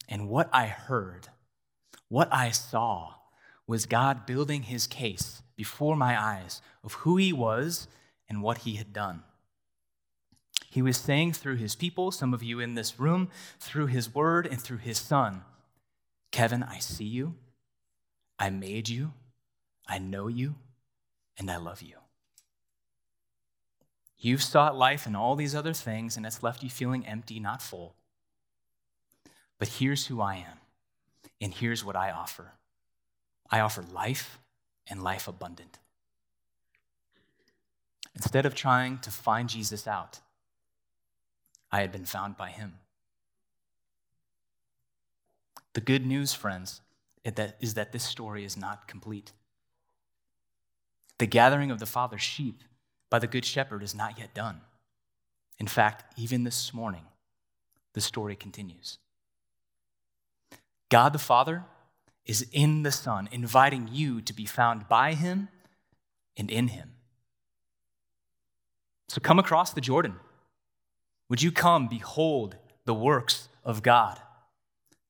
And 0.08 0.30
what 0.30 0.50
I 0.52 0.68
heard, 0.68 1.30
what 2.10 2.28
I 2.32 2.52
saw, 2.52 3.16
was 3.68 3.86
God 3.86 4.26
building 4.26 4.64
his 4.64 4.88
case 4.88 5.42
before 5.56 5.96
my 5.96 6.22
eyes 6.22 6.62
of 6.84 6.94
who 6.94 7.18
he 7.18 7.32
was 7.32 7.88
and 8.28 8.42
what 8.42 8.60
he 8.60 8.76
had 8.76 8.92
done. 8.92 9.24
He 10.70 10.82
was 10.82 10.98
saying 10.98 11.34
through 11.34 11.58
his 11.58 11.76
people, 11.76 12.12
some 12.12 12.34
of 12.34 12.42
you 12.42 12.60
in 12.60 12.76
this 12.76 13.00
room, 13.00 13.30
through 13.60 13.88
his 13.88 14.14
word 14.14 14.48
and 14.48 14.62
through 14.62 14.78
his 14.78 14.98
son, 14.98 15.44
Kevin, 16.32 16.64
I 16.64 16.80
see 16.80 17.06
you, 17.06 17.36
I 18.40 18.50
made 18.50 18.88
you, 18.88 19.14
I 19.88 20.00
know 20.00 20.28
you, 20.28 20.56
and 21.38 21.52
I 21.52 21.58
love 21.58 21.82
you. 21.82 21.96
You've 24.18 24.44
sought 24.44 24.78
life 24.78 25.06
and 25.06 25.18
all 25.18 25.36
these 25.36 25.56
other 25.56 25.74
things, 25.74 26.16
and 26.16 26.26
it's 26.26 26.42
left 26.42 26.64
you 26.64 26.70
feeling 26.70 27.06
empty, 27.06 27.40
not 27.40 27.62
full. 27.62 27.96
But 29.62 29.68
here's 29.68 30.08
who 30.08 30.22
I 30.22 30.38
am, 30.38 30.58
and 31.40 31.54
here's 31.54 31.86
what 31.86 31.96
I 31.96 32.10
offer 32.10 32.54
I 33.52 33.60
offer 33.60 33.84
life 33.84 34.40
and 34.90 35.04
life 35.04 35.28
abundant. 35.28 35.78
Instead 38.16 38.48
of 38.48 38.56
trying 38.56 38.98
to 38.98 39.12
find 39.12 39.48
Jesus 39.48 39.86
out, 39.86 40.20
I 41.72 41.82
had 41.82 41.92
been 41.92 42.06
found 42.06 42.38
by 42.38 42.50
him. 42.50 42.80
The 45.74 45.82
good 45.82 46.08
news, 46.08 46.34
friends, 46.34 46.82
is 47.24 47.76
that 47.76 47.92
this 47.92 48.04
story 48.04 48.44
is 48.44 48.58
not 48.58 48.88
complete. 48.88 49.32
The 51.20 51.28
gathering 51.28 51.70
of 51.70 51.78
the 51.78 51.86
Father's 51.86 52.24
sheep 52.24 52.64
by 53.12 53.20
the 53.20 53.28
Good 53.28 53.46
Shepherd 53.46 53.84
is 53.84 53.94
not 53.94 54.18
yet 54.18 54.34
done. 54.34 54.62
In 55.60 55.68
fact, 55.68 56.18
even 56.18 56.46
this 56.46 56.74
morning, 56.74 57.04
the 57.94 58.02
story 58.02 58.36
continues. 58.36 58.98
God 60.92 61.14
the 61.14 61.20
Father 61.20 61.64
is 62.26 62.46
in 62.52 62.84
the 62.84 62.92
Son, 62.92 63.28
inviting 63.32 63.90
you 63.92 64.22
to 64.22 64.34
be 64.34 64.46
found 64.46 64.88
by 64.88 65.14
Him 65.14 65.48
and 66.38 66.52
in 66.52 66.68
Him. 66.68 66.92
So 69.08 69.20
come 69.20 69.40
across 69.40 69.74
the 69.74 69.82
Jordan. 69.82 70.18
Would 71.30 71.42
you 71.42 71.52
come 71.52 71.88
behold 71.88 72.58
the 72.86 72.94
works 72.94 73.48
of 73.64 73.82
God? 73.82 74.20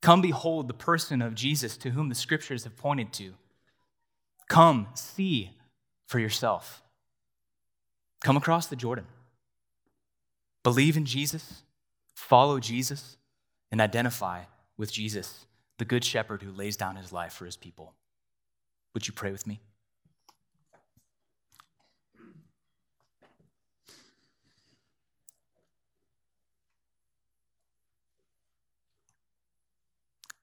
Come 0.01 0.21
behold 0.21 0.67
the 0.67 0.73
person 0.73 1.21
of 1.21 1.35
Jesus 1.35 1.77
to 1.77 1.89
whom 1.89 2.09
the 2.09 2.15
scriptures 2.15 2.63
have 2.63 2.77
pointed 2.77 3.11
to. 3.13 3.33
Come 4.47 4.87
see 4.93 5.51
for 6.05 6.19
yourself. 6.19 6.83
Come 8.23 8.37
across 8.37 8.67
the 8.67 8.75
Jordan. 8.75 9.05
Believe 10.63 10.95
in 10.95 11.05
Jesus, 11.05 11.63
follow 12.13 12.59
Jesus, 12.59 13.17
and 13.71 13.81
identify 13.81 14.43
with 14.77 14.91
Jesus, 14.91 15.45
the 15.81 15.85
good 15.85 16.03
shepherd 16.03 16.43
who 16.43 16.51
lays 16.51 16.77
down 16.77 16.95
his 16.95 17.11
life 17.11 17.33
for 17.33 17.45
his 17.45 17.57
people. 17.57 17.95
Would 18.93 19.07
you 19.07 19.13
pray 19.15 19.31
with 19.31 19.47
me? 19.47 19.59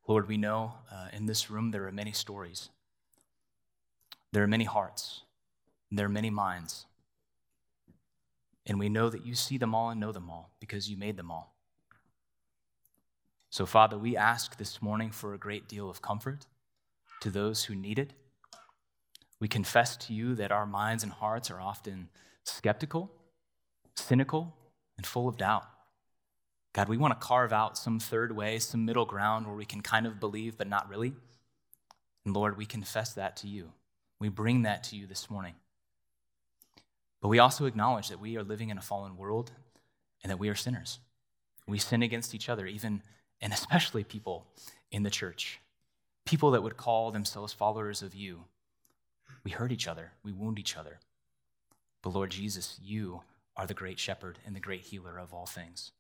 Lord, 0.09 0.27
we 0.27 0.37
know 0.37 0.73
uh, 0.91 1.07
in 1.13 1.27
this 1.27 1.49
room 1.49 1.71
there 1.71 1.87
are 1.87 1.93
many 1.93 2.11
stories. 2.11 2.71
There 4.33 4.43
are 4.43 4.49
many 4.49 4.65
hearts. 4.65 5.23
There 5.93 6.07
are 6.07 6.09
many 6.09 6.31
minds. 6.31 6.85
And 8.67 8.81
we 8.81 8.89
know 8.89 9.09
that 9.09 9.25
you 9.25 9.37
see 9.37 9.57
them 9.57 9.73
all 9.73 9.91
and 9.91 10.01
know 10.01 10.11
them 10.11 10.31
all 10.31 10.51
because 10.59 10.91
you 10.91 10.97
made 10.97 11.17
them 11.17 11.31
all. 11.31 11.58
So, 13.51 13.65
Father, 13.65 13.99
we 13.99 14.17
ask 14.17 14.59
this 14.59 14.83
morning 14.83 15.11
for 15.11 15.33
a 15.33 15.39
great 15.39 15.69
deal 15.69 15.89
of 15.89 16.03
comfort 16.03 16.47
to 17.21 17.31
those 17.31 17.65
who 17.65 17.75
need 17.75 17.99
it. 17.99 18.13
We 19.41 19.49
confess 19.49 19.97
to 19.99 20.13
you 20.13 20.35
that 20.35 20.53
our 20.53 20.67
minds 20.67 21.03
and 21.03 21.13
hearts 21.13 21.51
are 21.51 21.61
often 21.61 22.11
skeptical, 22.45 23.11
cynical, 23.97 24.55
and 24.99 25.07
full 25.07 25.29
of 25.29 25.39
doubt. 25.39 25.65
God, 26.75 26.89
we 26.89 26.99
want 26.99 27.19
to 27.19 27.27
carve 27.27 27.53
out 27.53 27.79
some 27.79 27.99
third 27.99 28.37
way, 28.37 28.59
some 28.59 28.85
middle 28.85 29.07
ground 29.07 29.47
where 29.47 29.57
we 29.57 29.65
can 29.65 29.81
kind 29.81 30.07
of 30.07 30.21
believe 30.21 30.59
but 30.59 30.69
not 30.69 30.89
really. 30.89 31.15
And 32.27 32.35
Lord, 32.35 32.59
we 32.59 32.67
confess 32.67 33.15
that 33.15 33.37
to 33.39 33.49
you. 33.49 33.73
We 34.21 34.29
bring 34.29 34.63
that 34.63 34.85
to 34.85 34.97
you 34.97 35.07
this 35.07 35.31
morning. 35.31 35.55
But 37.23 37.29
we 37.29 37.39
also 37.39 37.65
acknowledge 37.65 38.09
that 38.11 38.21
we 38.21 38.37
are 38.37 38.45
living 38.45 38.69
in 38.69 38.77
a 38.77 38.83
fallen 38.83 39.17
world 39.17 39.53
and 40.23 40.31
that 40.31 40.39
we 40.39 40.51
are 40.51 40.55
sinners. 40.55 40.99
We 41.67 41.79
sin 41.79 42.03
against 42.03 42.35
each 42.35 42.49
other, 42.49 42.67
even 42.67 43.03
and 43.41 43.53
especially 43.53 44.05
people 44.05 44.47
in 44.91 45.03
the 45.03 45.11
church, 45.11 45.61
people 46.25 46.51
that 46.51 46.63
would 46.63 46.77
call 46.77 47.11
themselves 47.11 47.53
followers 47.53 48.03
of 48.03 48.15
you. 48.15 48.45
We 49.45 49.51
hurt 49.51 49.73
each 49.73 49.87
other, 49.89 50.13
we 50.23 50.33
wound 50.33 50.59
each 50.59 50.77
other. 50.77 50.99
But 52.03 52.15
Lord 52.15 52.31
Jesus, 52.31 52.79
you 52.83 53.23
are 53.57 53.67
the 53.67 53.75
great 53.75 53.99
shepherd 53.99 54.39
and 54.47 54.55
the 54.55 54.61
great 54.61 54.83
healer 54.83 55.19
of 55.19 55.35
all 55.35 55.47
things. 55.47 55.93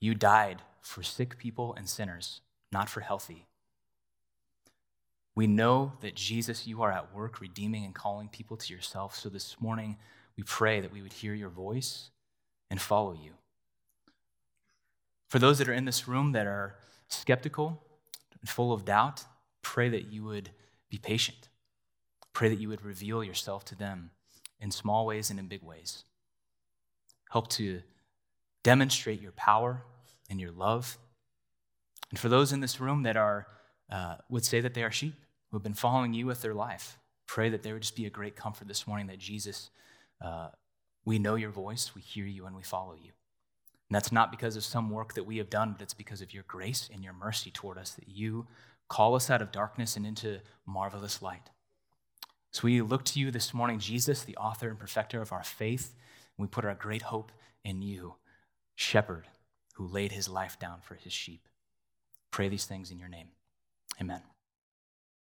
You 0.00 0.14
died 0.14 0.62
for 0.80 1.02
sick 1.02 1.38
people 1.38 1.74
and 1.74 1.88
sinners, 1.88 2.40
not 2.72 2.88
for 2.88 3.00
healthy. 3.00 3.46
We 5.34 5.46
know 5.46 5.92
that 6.00 6.14
Jesus, 6.14 6.66
you 6.66 6.82
are 6.82 6.92
at 6.92 7.14
work 7.14 7.40
redeeming 7.40 7.84
and 7.84 7.94
calling 7.94 8.28
people 8.28 8.56
to 8.56 8.74
yourself. 8.74 9.14
So 9.14 9.28
this 9.28 9.56
morning, 9.60 9.96
we 10.36 10.42
pray 10.42 10.80
that 10.80 10.92
we 10.92 11.02
would 11.02 11.12
hear 11.12 11.34
your 11.34 11.48
voice 11.48 12.10
and 12.70 12.80
follow 12.80 13.12
you. 13.12 13.32
For 15.30 15.38
those 15.38 15.58
that 15.58 15.68
are 15.68 15.72
in 15.72 15.84
this 15.84 16.08
room 16.08 16.32
that 16.32 16.48
are 16.48 16.74
skeptical 17.06 17.80
and 18.40 18.50
full 18.50 18.72
of 18.72 18.84
doubt, 18.84 19.24
pray 19.62 19.88
that 19.88 20.12
you 20.12 20.24
would 20.24 20.50
be 20.90 20.98
patient. 20.98 21.48
Pray 22.32 22.48
that 22.48 22.58
you 22.58 22.68
would 22.68 22.84
reveal 22.84 23.22
yourself 23.22 23.64
to 23.66 23.76
them 23.76 24.10
in 24.58 24.72
small 24.72 25.06
ways 25.06 25.30
and 25.30 25.38
in 25.38 25.46
big 25.46 25.62
ways. 25.62 26.02
Help 27.30 27.46
to 27.50 27.80
demonstrate 28.64 29.22
your 29.22 29.30
power 29.30 29.84
and 30.28 30.40
your 30.40 30.50
love. 30.50 30.98
And 32.10 32.18
for 32.18 32.28
those 32.28 32.52
in 32.52 32.58
this 32.58 32.80
room 32.80 33.04
that 33.04 33.16
are 33.16 33.46
uh, 33.88 34.16
would 34.28 34.44
say 34.44 34.60
that 34.60 34.74
they 34.74 34.82
are 34.82 34.90
sheep 34.90 35.14
who 35.50 35.56
have 35.56 35.62
been 35.62 35.74
following 35.74 36.12
you 36.12 36.26
with 36.26 36.42
their 36.42 36.54
life, 36.54 36.98
pray 37.28 37.48
that 37.50 37.62
there 37.62 37.74
would 37.74 37.82
just 37.82 37.94
be 37.94 38.06
a 38.06 38.10
great 38.10 38.34
comfort 38.34 38.66
this 38.66 38.84
morning 38.84 39.06
that 39.06 39.20
Jesus, 39.20 39.70
uh, 40.20 40.48
we 41.04 41.20
know 41.20 41.36
your 41.36 41.50
voice, 41.50 41.92
we 41.94 42.00
hear 42.00 42.26
you, 42.26 42.46
and 42.46 42.56
we 42.56 42.64
follow 42.64 42.94
you. 42.94 43.12
And 43.90 43.96
that's 43.96 44.12
not 44.12 44.30
because 44.30 44.54
of 44.54 44.62
some 44.62 44.88
work 44.88 45.14
that 45.14 45.26
we 45.26 45.38
have 45.38 45.50
done, 45.50 45.72
but 45.72 45.82
it's 45.82 45.94
because 45.94 46.22
of 46.22 46.32
your 46.32 46.44
grace 46.46 46.88
and 46.92 47.02
your 47.02 47.12
mercy 47.12 47.50
toward 47.50 47.76
us 47.76 47.90
that 47.90 48.08
you 48.08 48.46
call 48.88 49.16
us 49.16 49.28
out 49.28 49.42
of 49.42 49.50
darkness 49.50 49.96
and 49.96 50.06
into 50.06 50.38
marvelous 50.64 51.20
light. 51.20 51.50
So 52.52 52.62
we 52.64 52.80
look 52.82 53.04
to 53.06 53.18
you 53.18 53.32
this 53.32 53.52
morning, 53.52 53.80
Jesus, 53.80 54.22
the 54.22 54.36
author 54.36 54.68
and 54.68 54.78
perfecter 54.78 55.20
of 55.20 55.32
our 55.32 55.42
faith, 55.42 55.92
and 56.38 56.44
we 56.44 56.48
put 56.48 56.64
our 56.64 56.74
great 56.74 57.02
hope 57.02 57.32
in 57.64 57.82
you, 57.82 58.14
shepherd 58.76 59.26
who 59.74 59.88
laid 59.88 60.12
his 60.12 60.28
life 60.28 60.56
down 60.58 60.78
for 60.80 60.94
his 60.94 61.12
sheep. 61.12 61.48
Pray 62.30 62.48
these 62.48 62.66
things 62.66 62.92
in 62.92 62.98
your 62.98 63.08
name. 63.08 63.30
Amen. 64.00 64.22